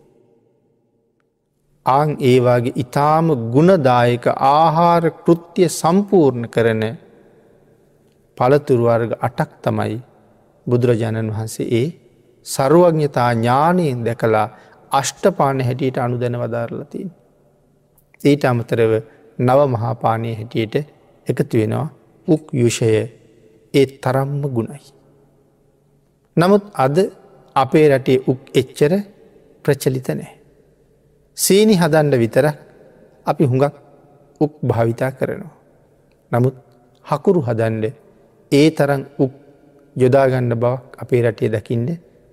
ආං 1.86 2.10
ඒවාගේ 2.22 2.76
ඉතාම 2.76 3.26
ගුණදායක 3.52 4.26
ආහාර 4.48 5.04
කෘත්තිය 5.18 5.68
සම්පූර්ණ 5.70 6.46
කරන 6.48 6.82
පළතුරුවර්ග 8.38 9.12
අටක් 9.20 9.50
තමයි 9.62 9.96
බුදුරජාණන් 10.66 11.32
වහන්සේ 11.32 11.66
ඒ 11.72 11.88
සරුවඥතා 12.46 13.30
ඥානයෙන් 13.34 14.00
දැකලා 14.04 14.46
අෂ්ටපාන 14.92 15.60
හැටියට 15.60 15.98
අනු 15.98 16.20
දැන 16.20 16.38
වදාරලතින්. 16.38 17.08
ඊට 18.20 18.44
අමතරව 18.44 18.92
නව 19.38 19.60
මහාපානය 19.68 20.34
හැටියට 20.34 20.74
එකතු 21.26 21.54
වෙනවා 21.58 21.88
උක් 22.28 22.44
යුෂය 22.52 22.88
ඒ 23.74 23.86
තරම්ම 24.02 24.42
ගුණයි. 24.48 24.86
නමුත් 26.36 26.64
අද 26.76 26.96
අපේ 27.56 27.86
රටේ 27.90 28.24
උක් 28.26 28.40
එච්චර 28.54 28.92
ප්‍රචලිත 29.64 30.08
නෑ. 30.10 30.33
සීනි 31.36 31.74
හදන්ඩ 31.74 32.14
විතර 32.14 32.46
අපි 33.26 33.44
හුඟක් 33.44 33.74
උක් 34.40 34.52
භාවිතා 34.62 35.10
කරනවා. 35.12 35.54
නමුත් 36.32 36.54
හකුරු 37.04 37.40
හදන්ඩ 37.42 37.84
ඒ 38.52 38.68
තරන් 38.70 39.02
උක් 39.18 39.32
යොදාගන්න 39.96 40.54
බවක් 40.54 41.02
අපේ 41.02 41.22
රටේ 41.22 41.48
දකිින්ට 41.48 41.90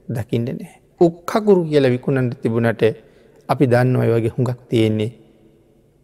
දකිින්ට 0.09 0.49
නෑ. 0.51 0.75
උක්හකුරු 1.01 1.61
කියල 1.65 1.85
විකුණන්ට 1.89 2.33
තිබුණට 2.41 2.83
අපි 3.49 3.65
දන්න 3.67 3.95
ඔය 3.95 4.09
වගේ 4.13 4.33
හුඟක් 4.35 4.59
තියෙන්නේ. 4.69 5.11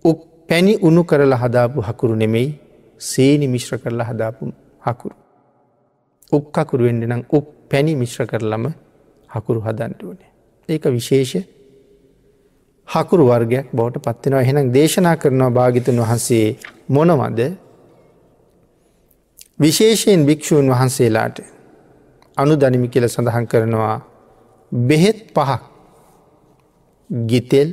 උක් 0.05 0.19
පැණි 0.49 0.73
උනු 0.81 1.03
කරලා 1.03 1.41
හදාපු 1.43 1.81
හකුරු 1.81 2.15
නෙමෙයි 2.15 2.49
සේනි 3.01 3.47
මිශ්‍ර 3.47 3.77
කරලා 3.77 4.09
හදාපු 4.11 4.51
හකුරු. 4.81 5.15
උක්කකුරු 6.31 6.83
වෙන්ඩ 6.83 7.03
නම් 7.05 7.21
උක් 7.29 7.45
පැණි 7.69 7.93
මිශ්‍ර 7.95 8.25
කරලම 8.25 8.65
හකුරු 9.29 9.59
හදන්ට 9.61 10.03
ඕනේ. 10.03 10.31
ඒක 10.69 10.85
විශේෂ 10.89 11.56
හකුරු 12.87 13.23
වර්ගයක් 13.25 13.67
බවට 13.73 14.03
පත්වෙනවා 14.05 14.41
එහෙනම් 14.41 14.67
දේශනා 14.71 15.15
කරනවා 15.15 15.51
භාගිතුන් 15.51 15.97
වහන්සේ 15.99 16.47
මොනවද? 16.89 17.39
විශේෂයෙන් 19.59 20.21
භික්‍ෂූන් 20.25 20.69
වහන්සේලාට 20.69 21.37
අනු 22.37 22.53
දනිමි 22.55 22.87
කියල 22.87 23.07
සඳහන් 23.07 23.45
කරනවා 23.45 23.95
බෙහෙත් 24.71 25.19
පහක්. 25.35 25.61
ගිතෙල් 27.09 27.69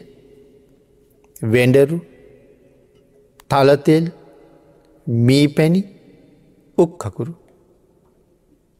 වෙන්ඩරු 1.46 1.98
තලතෙල් 3.50 4.04
මී 5.06 5.46
පැණි 5.48 5.80
උක් 6.78 6.92
හකුරු. 7.04 7.32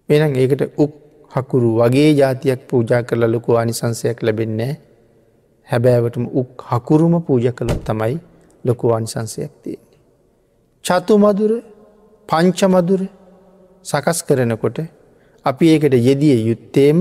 එනම් 0.08 0.34
ඒකට 0.34 0.62
උක් 0.76 0.92
හකුරු 1.30 1.68
වගේ 1.76 2.10
ජාතියක් 2.12 2.60
පූජා 2.68 3.02
කරලා 3.02 3.28
ලොකු 3.28 3.50
අනිසංසයක් 3.56 4.18
ලැබෙන්නේ 4.22 4.72
හැබෑවටම 5.68 6.24
උක් 6.32 6.64
හකුරුම 6.70 7.14
පූජ 7.22 7.46
කළත් 7.50 7.80
තමයි 7.84 8.16
ලොකු 8.64 8.92
අනිසංසයක් 8.92 9.52
තියෙන්නේ. 9.62 9.98
චතුමදුර 10.84 11.52
පංචමදුර 12.28 13.00
සකස් 13.84 14.18
කරනකොට 14.22 14.78
අපි 15.46 15.64
ඒකට 15.68 15.94
යෙදිය 16.00 16.36
යුත්තේම 16.48 16.98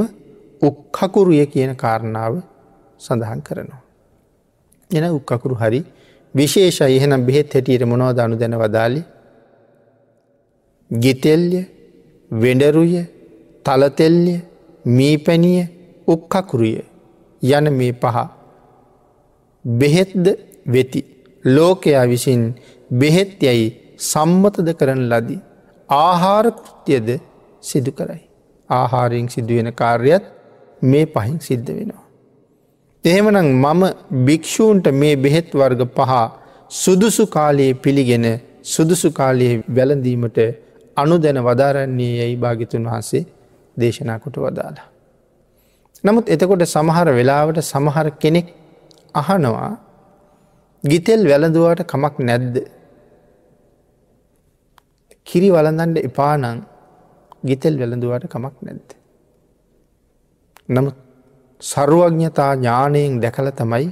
උක්හකුරුය 0.61 1.45
කියන 1.45 1.71
කාරණාව 1.75 2.33
සඳහන් 3.01 3.41
කරනවා. 3.41 3.81
එන 4.89 5.05
උක්කකුරු 5.11 5.55
හරි 5.55 5.81
විශේෂ 6.35 6.81
එහෙනම් 6.83 7.25
බෙහෙත් 7.25 7.53
හැටියට 7.53 7.85
මොනව 7.85 8.13
දනු 8.13 8.35
දැන 8.35 8.55
වදාලි 8.55 9.01
ගෙතෙල්ය 10.91 11.59
වෙඩරුය 12.31 12.95
තලතෙල්ය 13.65 14.35
මීපැනිය 14.87 15.61
උක්කකුරිය 16.07 16.79
යන 17.41 17.65
මේ 17.71 17.93
පහ 17.95 18.17
බෙහෙත්ද 19.65 20.25
වෙති 20.67 21.01
ලෝකයා 21.45 22.05
විසින් 22.05 22.43
බෙහෙත් 22.91 23.43
යැයි 23.43 23.67
සම්මතද 24.01 24.69
කරන 24.73 25.01
ලදී. 25.09 25.41
ආහාර 25.89 26.45
කෘතියද 26.53 27.09
සිදු 27.61 27.91
කරයි. 27.91 28.23
ආහාරයෙන් 28.69 29.27
සිදුවෙන 29.29 29.69
කාර්යත් 29.73 30.23
මේ 30.81 31.05
පහින් 31.07 31.37
සිද්ධ 31.39 31.69
වෙනවා. 31.69 32.03
එහෙමනම් 33.05 33.49
මම 33.55 33.83
භික්‍ෂූන්ට 34.25 34.85
මේ 34.93 35.15
බෙහෙත් 35.17 35.49
වර්ග 35.53 35.81
පහ 35.89 36.11
සුදුසු 36.71 37.23
කාලයේ 37.27 37.73
පිළිගෙන 37.75 38.25
සුදුසු 38.63 39.11
කාලයේ 39.11 39.55
වැලඳීමට 39.75 40.39
අනු 40.97 41.15
දැන 41.17 41.39
වදාරන්නේ 41.39 42.11
යැයි 42.17 42.37
භාගිතුන් 42.37 42.83
වහන්සේ 42.85 43.23
දේශනා 43.77 44.19
කොට 44.19 44.37
වදාලා. 44.37 44.87
නමුත් 46.03 46.25
එතකොට 46.29 46.63
සමහර 46.65 47.07
වෙලාවට 47.09 47.59
සමහර 47.63 48.07
කෙනෙක් 48.19 48.47
අහනවා 49.15 49.71
ගිතෙල් 50.83 51.21
වැළඳුවට 51.23 51.85
කමක් 51.85 52.15
නැද්ද 52.21 52.55
කිරි 55.27 55.49
වලඳන්ඩ 55.49 55.97
එපානං 56.01 56.63
ගිතෙල් 57.43 57.77
වෙළඳුවට 57.77 58.27
කමක් 58.27 58.55
නැද්ද. 58.61 58.89
නමුත් 60.69 60.97
සරුවඥතා 61.61 62.51
ඥානයෙන් 62.55 63.19
දැකල 63.21 63.49
තමයි 63.53 63.87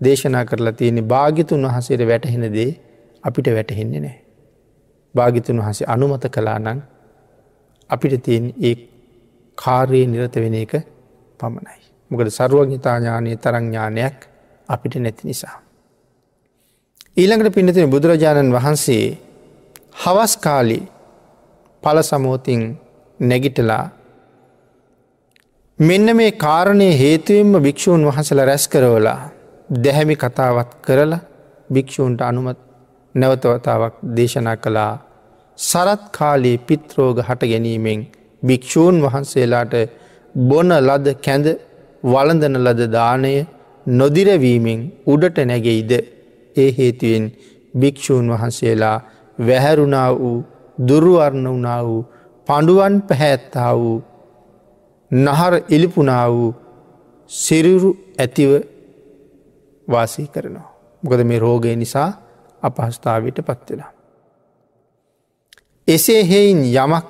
දේශනා 0.00 0.44
කරලා 0.44 0.72
තියෙනෙ 0.72 1.02
භාගිතුන් 1.04 1.66
වහසේට 1.66 2.04
වැටහෙන 2.06 2.46
දේ 2.52 2.70
අපිට 3.24 3.48
වැටහෙන්නේ 3.48 4.00
නෑ. 4.00 4.18
භාගිතුන් 5.14 5.60
වහසේ 5.60 5.86
අනුමත 5.86 6.24
කලා 6.28 6.58
නං 6.58 6.80
අපිට 7.90 8.22
තියෙන් 8.22 8.52
ඒ 8.60 8.76
කාර්යය 9.58 10.06
නිරත 10.06 10.34
වෙන 10.36 10.54
එක 10.56 10.74
පමණයි. 11.40 11.80
මොකද 12.10 12.28
සරුවඥතා 12.30 12.98
ඥානය 12.98 13.36
තරංඥානයක් 13.38 14.27
අපිට 14.68 14.94
නැති 14.96 15.28
නිසා. 15.28 15.56
ඊළඟට 17.16 17.54
පිනතින 17.54 17.90
බුදුරජාණන් 17.90 18.52
වහන්සේ 18.52 19.04
හවස් 19.96 20.34
කාලි 20.38 20.80
පල 21.82 21.98
සමෝතින් 22.02 22.62
නැගිටලා 23.20 23.84
මෙන්න 25.78 26.16
මේ 26.16 26.30
කාරණය 26.36 26.88
හේතුවෙන්ම 26.94 27.52
භික්‍ෂූන් 27.58 28.06
වහසල 28.06 28.40
රැස් 28.42 28.64
කරවලා 28.68 29.18
දැහැමි 29.76 30.16
කතාවත් 30.16 30.70
කරලා 30.80 31.20
භික්‍ෂූන්ට 31.70 32.20
අනුමත් 32.20 32.58
නැවතවතාවක් 33.14 33.94
දේශනා 34.16 34.56
කළා 34.56 34.92
සරත් 35.58 36.02
කාලයේ 36.10 36.58
පිත්‍රෝග 36.60 37.18
හට 37.20 37.42
ගැනීමෙන් 37.44 38.00
භික්‍ෂූන් 38.42 38.96
වහන්සේලාට 39.02 39.74
බොන 40.44 40.70
ලද 40.78 41.06
කැඳ 41.18 41.46
වලඳන 42.04 42.56
ලද 42.58 42.80
දානය 42.92 43.34
නොදිරවීමෙන් 43.90 44.80
උඩට 45.06 45.38
නැගෙයිද 45.44 45.92
ඒ 46.56 46.70
හේතුවෙන් 46.78 47.26
භික්‍ෂූන් 47.74 48.30
වහන්සේලා 48.30 48.96
වැහැරුණා 49.38 50.08
වූ 50.14 50.38
දුරුවරණ 50.88 51.48
වුණා 51.48 51.80
වූ 51.84 52.02
පඩුවන් 52.48 53.02
පැහැත්තා 53.02 53.72
වූ 53.76 53.98
නහර 55.10 55.54
ඉලිපුනා 55.68 56.26
වූ 56.30 56.54
සිරුරු 57.30 57.90
ඇතිව 58.18 58.50
වාසී 59.88 60.28
කරනවා. 60.28 60.68
මොකද 61.02 61.24
මේ 61.24 61.38
රෝගය 61.38 61.76
නිසා 61.76 62.10
අපහස්ථාවට 62.62 63.38
පත්වෙලා. 63.42 63.92
එසේ 65.88 66.22
හෙයින් 66.24 66.60
යමක් 66.64 67.06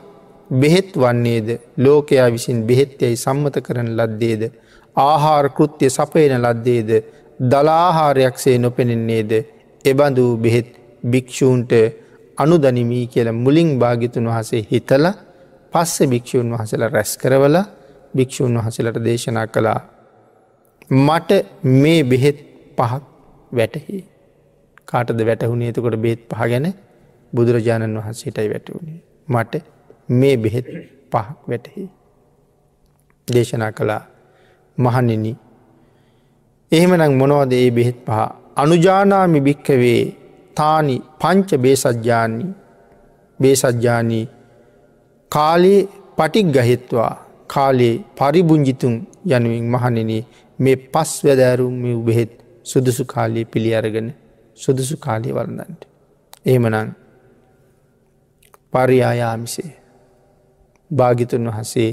බෙහෙත් 0.51 0.97
වන්නේද 0.97 1.49
ලෝකයා 1.76 2.33
විසින් 2.33 2.59
බෙහෙත්යයි 2.62 3.16
සම්මත 3.16 3.57
කරන 3.62 3.89
ලද්දේද 3.97 4.43
ආහාර 4.99 5.47
කෘත්‍යය 5.51 5.91
සපයන 5.91 6.35
ලද්දේද 6.39 6.91
දලාහාරයක්සේ 7.41 8.57
නොපෙනෙන්නේද 8.59 9.33
එබඳූ 9.85 10.31
බෙහෙත් 10.39 10.69
භික්‍ෂූන්ට 11.05 11.73
අනුදනිමී 12.39 13.07
කියල 13.07 13.29
මුලින් 13.35 13.71
භාගිතුන් 13.79 14.27
වහසේ 14.29 14.63
හිතල 14.65 15.07
පස්ස 15.73 15.97
භික්‍ෂූන් 16.05 16.49
වහසල 16.53 16.83
රැස් 16.89 17.13
කරවල 17.17 17.57
භික්‍ෂූන් 18.15 18.59
වහසලට 18.59 18.99
දේශනා 19.01 19.47
කළා. 19.49 19.81
මට 20.99 21.31
මේ 21.75 22.01
බෙහෙත් 22.05 22.39
පහක් 22.77 23.03
වැටහි. 23.53 24.05
කාටද 24.85 25.21
වැටහුණේ 25.23 25.69
එතකොට 25.69 25.97
බෙත් 25.99 26.21
පහ 26.29 26.43
ගැන 26.45 26.67
බුදුරජාණන් 27.33 27.99
වහන්සේටයි 27.99 28.49
වැටවුණේ. 28.49 29.01
මට 29.29 29.53
මේ 30.11 30.37
බෙහෙත් 30.39 30.67
පහක් 31.09 31.37
වැටහි. 31.49 31.91
දේශනා 33.29 33.73
කළා 33.73 34.03
මහනිනි 34.79 35.33
එහෙමනම් 36.72 37.12
මොනවද 37.14 37.53
ඒ 37.55 37.70
බෙහෙත් 37.70 37.99
පහ? 37.99 38.18
අනුජානාමි 38.57 39.41
භික්කවේ 39.41 40.03
තානි 40.57 40.97
පංච 41.20 41.51
බේසජ්‍යානී 41.57 42.51
බේසජ්‍යානී 43.41 44.24
කාලයේ 45.33 45.89
පටික් 46.16 46.47
ගහෙත්වා 46.49 47.12
කාලේ 47.47 47.95
පරිබුංජිතුන් 48.16 48.95
යනුවෙන් 49.26 49.66
මහනෙන 49.66 50.11
මේ 50.59 50.76
පස් 50.93 51.12
වැදෑරුම් 51.24 51.74
උබෙහෙත් 51.93 52.33
සුදුසු 52.64 53.05
කාලයේ 53.05 53.45
පිළි 53.45 53.70
අරගෙන 53.74 54.09
සුදුසු 54.59 54.97
කාලය 54.97 55.31
වරදන්ට. 55.31 55.81
ඒමනං 56.47 56.89
පරියායාමිසේ 58.72 59.70
භාගිතුන් 60.91 61.47
වහසේ 61.49 61.91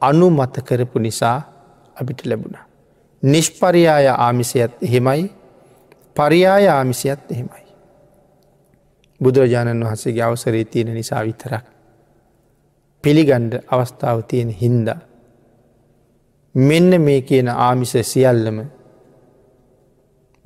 අනුමත 0.00 0.56
කරපු 0.60 0.98
නිසා 0.98 1.38
අපිට 1.96 2.26
ලැබුණ. 2.26 2.56
නිෂ්පරියාය 3.22 4.06
ආමිසයත් 4.08 4.72
එහෙමයි 4.82 5.30
පරියාය 6.16 6.68
ආමිසයත් 6.68 7.30
එහෙමයි. 7.30 7.66
බුදුරජාණන් 9.20 9.84
වහන්සේගේ 9.84 10.22
අවසරේ 10.22 10.64
තියෙන 10.64 10.94
නිසා 10.94 11.24
විතරක්. 11.24 11.64
පිළිගණ්ඩ 13.04 13.54
අවස්ථාව 13.68 14.22
තියෙන 14.22 14.50
හින්ද. 14.52 14.88
මෙන්න 16.54 17.00
මේ 17.00 17.20
කියන 17.22 17.48
ආමිස 17.48 17.92
සියල්ලම 18.02 18.58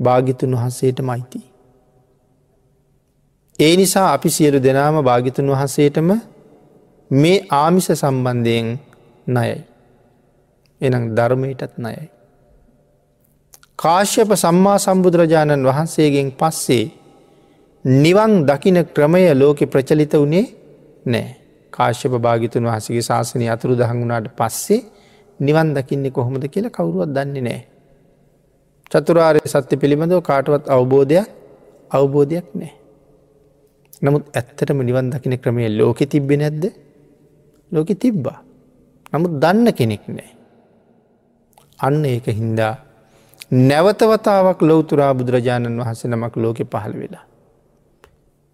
භාගිතුන් 0.01 0.53
වහන්සේට 0.53 0.99
මයිති. 1.01 1.40
ඒ 3.59 3.76
නිසා 3.76 4.12
අපි 4.12 4.30
සියලු 4.30 4.62
දෙනාම 4.62 5.05
භාගිතුන් 5.05 5.51
වහන්සේටම 5.51 6.11
මේ 7.11 7.38
ආමිස 7.53 7.88
සම්බන්ධයෙන් 7.92 8.68
නයයි. 9.26 9.57
එනම් 10.81 11.05
ධර්මයටත් 11.14 11.74
නයයි. 11.79 12.11
කාශ්‍යප 13.77 14.31
සම්මා 14.35 14.79
සම්බුදුරජාණන් 14.79 15.64
වහන්සේගෙන් 15.64 16.29
පස්සේ 16.33 16.85
නිවන් 17.85 18.33
දකින 18.45 18.79
ක්‍රමය 18.87 19.22
ලෝකෙ 19.33 19.64
ප්‍රචලිත 19.66 20.12
වනේ 20.14 20.47
නෑ 21.07 21.27
කාශ්‍යප 21.72 22.12
භාගිතුන් 22.18 22.64
වහසගේ 22.64 23.03
ශාසනය 23.03 23.47
අතුරු 23.49 23.74
දහඟුණාට 23.74 24.29
පස්සේ 24.33 24.81
නිවන් 25.41 25.68
දකින්නේ 25.72 26.11
කොහොමද 26.11 26.45
කියලා 26.47 26.70
කවුරුවත් 26.70 27.11
දන්නේ 27.11 27.43
නෑ. 27.43 27.61
චතුරාරය 28.91 29.41
සත්‍ය 29.45 29.74
පිළිබඳව 29.77 30.20
කාටවත් 30.22 30.64
අවබෝධයක් 30.68 31.29
අවබෝධයක් 31.91 32.47
නෑ. 32.55 32.72
නමුත් 34.03 34.24
ඇත්තටම 34.31 34.81
නිවන් 34.81 35.11
දකින 35.11 35.39
ක්‍රමය 35.39 35.68
ලෝකෙ 35.70 36.05
තිබ්බෙ 36.07 36.35
නැද්ද 36.37 36.64
ලෝකෙ 37.72 37.95
තිබ්බා. 37.97 38.39
නමුත් 39.12 39.33
දන්න 39.37 39.68
කෙනෙක් 39.72 40.05
නෑ. 40.09 40.36
අන්න 41.81 42.05
ඒක 42.05 42.27
හින්දා 42.29 42.74
නැවතවතාවක් 43.51 44.62
ලොවතුරා 44.62 45.14
බුදුරජාණන් 45.14 45.81
වහස 45.81 46.05
නමක් 46.05 46.37
ලෝකෙ 46.37 46.64
පහළ 46.64 46.95
වෙලා. 46.95 47.24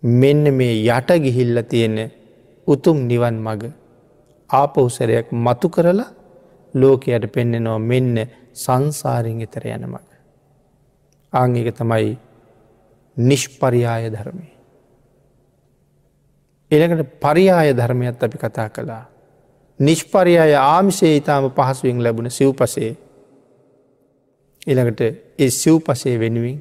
මෙන්න 0.03 0.45
මේ 0.53 0.75
යට 0.89 1.11
ගිහිල්ල 1.19 1.63
තියෙන 1.65 2.11
උතුම් 2.67 3.07
නිවන් 3.07 3.37
මග 3.39 3.71
ආපවසරයක් 4.51 5.27
මතු 5.33 5.69
කරලා 5.69 6.11
ලෝකයට 6.75 7.25
පෙන්නෙනවා 7.29 7.79
මෙන්න 7.81 8.17
සංසාරෙන් 8.55 9.41
එතර 9.41 9.67
යන 9.67 9.87
මග. 9.87 10.05
ආංගික 11.33 11.69
තමයි 11.73 12.19
නිෂ්පරියාය 13.17 14.11
ධර්මය. 14.11 14.49
එළකට 16.71 17.21
පරියාය 17.21 17.73
ධර්මයත් 17.73 18.23
අපි 18.23 18.39
කතා 18.39 18.69
කළා. 18.69 19.05
නිෂ්පරියාය 19.81 20.55
ආමිසේ 20.55 21.17
ඉතාම 21.17 21.51
පහසුවෙන් 21.51 22.03
ලැබුණ 22.03 22.31
සිව්පසේ 22.31 22.93
එළඟට 24.67 25.01
ඒ 25.39 25.51
සිව්පසේ 25.53 26.17
වෙනුවෙන් 26.17 26.59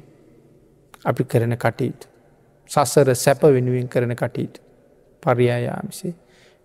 අපි 1.04 1.22
කරන 1.24 1.54
කටයුතු. 1.56 2.06
සසර 2.70 3.14
සැප 3.14 3.42
වෙනුවෙන් 3.48 3.88
කරන 3.88 4.14
කටයුතු. 4.14 4.60
පරියායාමිසේ. 5.22 6.14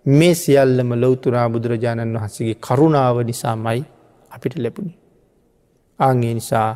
මේ 0.05 0.33
සියල්ලම 0.35 0.89
ලොවතුරා 0.95 1.47
බුදුරජාණන් 1.49 2.15
වහන්සේගේ 2.15 2.57
කරුණාව 2.57 3.17
නිසාමයි 3.23 3.81
අපිට 4.31 4.55
ලැබුණි. 4.57 4.93
ආගේ 5.99 6.33
නිසා 6.33 6.69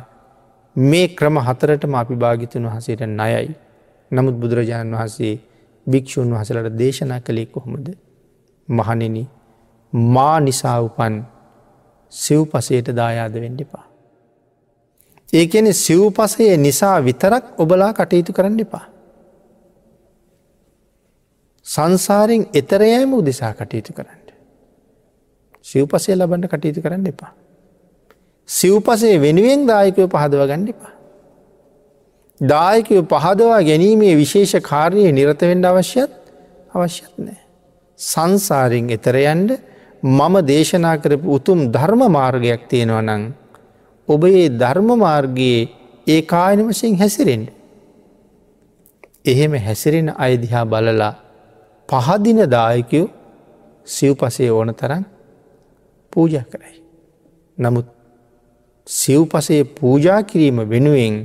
මේ 0.76 1.06
ක්‍රම 1.10 1.36
හතරටම 1.38 1.94
අපි 1.94 2.14
භාගිතන් 2.16 2.66
වහසේට 2.66 3.02
නයයි. 3.10 3.48
නමුත් 4.10 4.36
බුදුරජාණන් 4.36 4.94
වහන්සේ 4.94 5.34
භික්‍ෂූන් 5.86 6.34
වහසලට 6.34 6.78
දේශනා 6.78 7.20
කළේ 7.20 7.46
කොහොමද. 7.46 7.86
මහනෙන 8.68 9.16
මා 9.92 10.36
නිසා 10.40 10.78
උපන් 10.80 11.14
සිව් 12.12 12.42
පසයට 12.46 12.88
දායාද 12.92 13.34
වෙන්ඩිපා. 13.36 13.91
ඒකන 15.32 15.72
සිව්පසය 15.74 16.56
නිසා 16.58 16.96
විතරක් 17.00 17.44
ඔබලා 17.58 17.92
කටයුතු 17.92 18.32
කරන්න 18.32 18.60
එපා. 18.60 18.86
සංසාරෙන් 21.66 22.48
එතරයෑම 22.54 23.14
උදෙසා 23.14 23.52
කටයුතු 23.54 23.92
කරන්න. 23.92 24.22
සිව්පසය 25.64 26.12
ලබන්න 26.12 26.48
කටයුතු 26.48 26.80
කරන්න 26.80 27.06
එපා. 27.06 27.32
සිව්පසේ 28.48 29.18
වෙනුවෙන් 29.18 29.66
දායකව 29.66 30.06
පහදව 30.06 30.46
ගන්න 30.46 30.68
එපා. 30.68 30.92
දායකව 32.40 33.06
පහදවා 33.08 33.60
ගැනීමේ 33.62 34.16
විශේෂ 34.16 34.54
කාරණය 34.62 35.12
නිරතවෙන්ඩ 35.12 35.64
අවශ්‍යත් 35.64 36.12
අවශ්‍යත් 36.72 37.12
නෑ. 37.18 37.38
සංසාරෙන් 37.98 38.90
එතරයන්ට 38.90 39.50
මම 40.02 40.34
දේශනා 40.44 40.96
කරපු 40.98 41.26
උතුම් 41.30 41.70
ධර්ම 41.70 42.02
මාර්ගයක් 42.10 42.68
තියෙනවා 42.68 43.02
නං 43.02 43.22
ඔබ 44.08 44.24
ඒ 44.24 44.48
ධර්ම 44.50 44.88
මාර්ගයේ 44.98 45.68
ඒ 46.06 46.20
කායන 46.22 46.60
වශයෙන් 46.68 46.98
හැසිරෙන්ට. 46.98 47.48
එහෙම 49.24 49.52
හැසිරෙන 49.58 50.08
අයදිහා 50.16 50.64
බලලා 50.66 51.14
පහදින 51.88 52.40
දායකයෝ 52.50 53.08
සිව්පසේ 53.86 54.50
ඕන 54.50 54.74
තරන් 54.74 55.04
පූජ 56.12 56.34
කරයි. 56.44 56.76
නමුත් 57.58 57.86
සිව්පසේ 58.86 59.64
පූජා 59.64 60.22
කිරීම 60.22 60.58
වෙනුවෙන් 60.68 61.16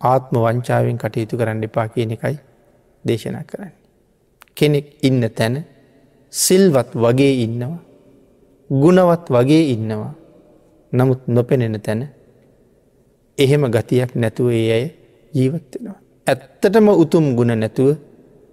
ආත්ම 0.00 0.34
වංචාවෙන් 0.36 0.98
කටයුතු 0.98 1.36
කරන්න 1.36 1.64
එපා 1.64 1.88
කියන 1.88 2.10
එකයි 2.10 2.36
දේශනා 3.04 3.44
කරන්න. 3.44 3.72
කෙනෙක් 4.56 4.86
ඉන්න 5.02 5.22
තැන 5.30 5.64
සිල්වත් 6.32 6.90
වගේ 6.94 7.34
ඉන්නවා 7.44 7.78
ගුණවත් 8.70 9.26
වගේ 9.28 9.64
ඉන්නවා 9.72 10.14
නමුත් 10.92 11.20
නොපෙනෙන 11.28 11.80
තැන 11.80 12.08
එහෙම 13.38 13.62
ගතියක් 13.66 14.14
නැතුව 14.14 14.50
ඒ 14.50 14.72
අය 14.72 14.84
ජීවත්වෙනවා. 15.32 15.98
ඇත්තටම 16.26 16.88
උතුම් 16.94 17.34
ගුණ 17.36 17.52
නැතුව 17.54 17.96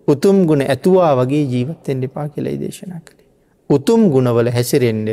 උතුම් 0.07 0.45
ගුණ 0.45 0.61
ඇතුවා 0.63 1.13
වගේ 1.15 1.43
ජීවත්තෙන් 1.43 2.01
දෙපා 2.01 2.27
කියලයි 2.29 2.59
දේශනා 2.59 2.99
කළේ. 2.99 3.25
උතුම් 3.69 4.11
ගුණවල 4.11 4.49
හැසිරෙන්ඩ 4.49 5.09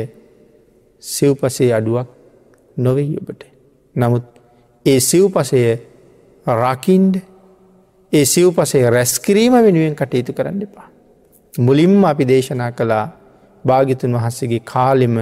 සිව්පසේ 1.03 1.73
අඩුවක් 1.73 2.07
නොවෙයි 2.77 3.17
ඔබට. 3.17 3.43
නමුත් 3.95 4.25
ඒ 4.85 4.99
සිව්පසය 5.01 5.59
රකින්ඩ 6.45 7.15
ඒ 8.13 8.25
සිව්පසේ 8.25 8.89
රැස්කිරීම 8.89 9.53
වෙනුවෙන් 9.55 9.95
කටයුතු 9.95 10.33
කරන්න 10.33 10.61
එපා. 10.61 10.87
මුලින්ම 11.59 12.03
අපි 12.03 12.27
දේශනා 12.27 12.71
කළා 12.71 13.05
භාගිතුන් 13.65 14.13
වහන්සේගේ 14.13 14.59
කාලෙම 14.65 15.15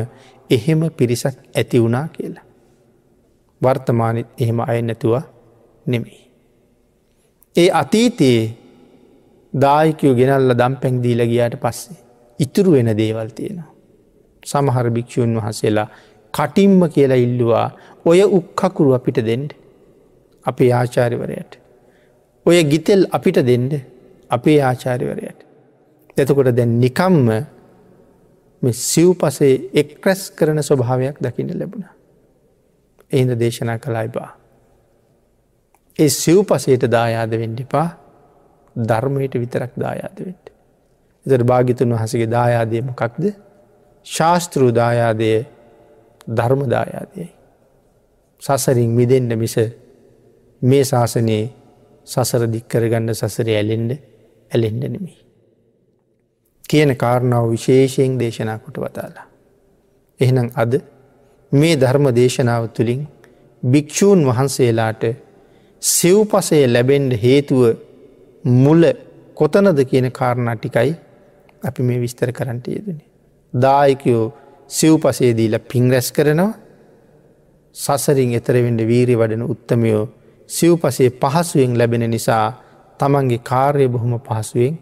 එහෙම 0.51 0.81
පිරිසක් 0.91 1.35
ඇති 1.55 1.83
වුණා 1.83 2.07
කියලා. 2.07 2.45
වර්තමානත් 3.61 4.27
එහෙම 4.37 4.59
අය 4.61 4.81
නැතුව 4.81 5.15
නෙමෙයි. 5.85 6.21
ඒ 7.55 7.69
අතීතයේ 7.71 8.43
දායකයෝ 9.53 10.13
ගෙනල්ල 10.15 10.53
දම් 10.53 10.75
පැන්දීල 10.81 11.21
ගියාට 11.31 11.55
පස්සේ. 11.57 11.99
ඉතුරු 12.39 12.71
වෙන 12.71 12.89
දේවල් 12.97 13.29
තියෙනවා. 13.29 13.69
සමහර 14.43 14.89
භික්‍ෂූන් 14.89 15.35
වහසේලා 15.37 15.87
කටිම්ම 16.33 16.81
කියලා 16.89 17.17
ඉල්ලවා 17.17 17.67
ඔය 18.05 18.19
උක්කකුරු 18.29 18.93
අපිට 18.93 19.17
දෙන්ඩ 19.25 19.51
අපේ 20.45 20.71
ආචාරිවරයට. 20.71 21.51
ඔය 22.45 22.63
ගිතෙල් 22.63 23.01
අපිට 23.11 23.37
දෙන්ඩ 23.45 23.73
අපේ 24.29 24.59
ආචාරිවරයට. 24.61 25.39
එතකොට 26.17 26.55
දැන් 26.57 26.79
නිකම්ම 26.79 27.17
මේ 27.25 27.41
සිව් 28.63 29.15
පසේ 29.15 29.71
එක්රැස් 29.73 30.31
කරන 30.31 30.59
ස්වභාවයක් 30.59 31.17
දකින්න 31.19 31.51
ලැබුණ. 31.53 31.85
එහිද 33.11 33.29
දේශනා 33.35 33.77
කලායි 33.77 34.09
බා. 34.09 34.31
ඒ 35.99 36.09
සිව් 36.11 36.43
පසේට 36.43 36.85
දායාද 36.87 37.31
වෙන්ඩිපා 37.33 37.87
ධර්මයට 38.75 39.33
විතරක් 39.35 39.71
දායාදවෙන්ට. 39.75 40.45
එතට 41.25 41.43
භාගිතුන් 41.43 41.89
වහසගේ 41.91 42.27
දායාදය 42.27 42.81
මොකක්ද 42.81 43.23
ශාස්තෘ 44.05 44.61
දායාදය 44.71 45.31
ධර්මදායාදයයි. 46.29 47.29
සසරින් 48.41 48.91
මිදෙන්ට 48.91 49.33
මිස 49.35 49.55
මේ 50.61 50.83
ශාසනයේ 50.83 51.43
සසර 52.07 52.47
දික්කරගන්න 52.47 53.13
සසරය 53.13 53.53
ඇලෙන්ඩ 53.53 53.91
ඇලෙන්ඩ 54.51 54.83
නෙමේ. 54.85 55.19
කියන 56.71 56.95
කාරණාව 56.95 57.45
විශේෂයෙන් 57.49 58.17
දේශනා 58.19 58.57
කොට 58.57 58.77
වතාලා. 58.77 59.25
එහෙනම් 60.19 60.47
අද 60.55 60.73
මේ 61.51 61.75
ධර්ම 61.75 62.07
දේශනාව 62.15 62.63
තුළින් 62.69 63.01
භික්‍ෂූන් 63.63 64.25
වහන්සේලාට 64.25 65.03
සිව්පසය 65.81 66.59
ලැබෙන්ඩ 66.67 67.13
හේතුව 67.17 67.63
මුල 68.57 68.83
කොතනද 69.35 69.79
කියන 69.85 70.07
කාරණා 70.11 70.55
ටිකයි 70.55 70.91
අපි 71.63 71.81
මේ 71.81 71.99
විස්තර 71.99 72.31
කරන්නට 72.31 72.67
යෙදනේ. 72.67 73.07
දායකයෝ 73.53 74.25
සිව්පසේදීල 74.69 75.55
පිංරැස් 75.61 76.11
කරනවා 76.11 76.51
සසරින් 77.75 78.33
එතරවෙඩ 78.33 78.81
වීරි 78.83 79.15
වඩන 79.15 79.43
උත්තමයෝ 79.45 80.03
සිව්පසේ 80.49 81.09
පහසුවෙන් 81.11 81.77
ලැබෙන 81.77 82.05
නිසා 82.09 82.45
තමන්ගේ 82.99 83.41
කාර්ය 83.41 83.87
බොහොම 83.87 84.13
පහසුවෙන් 84.19 84.75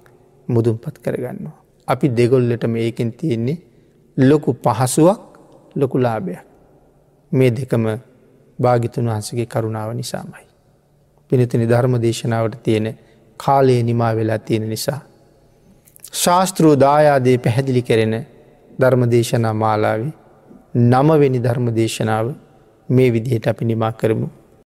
මුදුන්පත් 0.48 0.96
කරගන්නවා. 0.98 1.59
අපි 1.90 2.08
දෙගොල්ලට 2.10 2.64
මේකින් 2.68 3.12
තියෙන්නේ 3.14 3.58
ලොකු 4.18 4.54
පහසුවක් 4.56 5.20
ලොකු 5.76 5.98
ලාභයක්. 5.98 6.44
මේ 7.32 7.52
දෙකම 7.52 7.86
භාගිතුන් 8.60 9.06
වහන්සගේ 9.06 9.46
කරුණාව 9.46 9.94
නිසාමයි. 9.94 10.46
පිනතිනි 11.32 11.66
ධර්ම 11.68 11.94
දේශනාවට 12.02 12.64
තියෙන 12.64 12.88
කාලයේ 13.40 13.84
නිමා 13.84 14.16
වෙලා 14.16 14.40
තියෙන 14.40 14.70
නිසා. 14.70 15.02
ශාස්තෘූ 16.14 16.76
දායාදය 16.76 17.38
පැහැදිලි 17.38 17.82
කෙරෙන 17.82 18.16
ධර්මදේශනා 18.80 19.54
මාලාවි 19.54 20.10
නමවෙනි 20.76 21.40
ධර්ම 21.40 21.68
දේශනාව 21.76 22.28
මේ 22.90 23.10
විදිහට 23.12 23.48
අපි 23.48 23.66
නිමා 23.66 23.92
කරමු. 23.92 24.28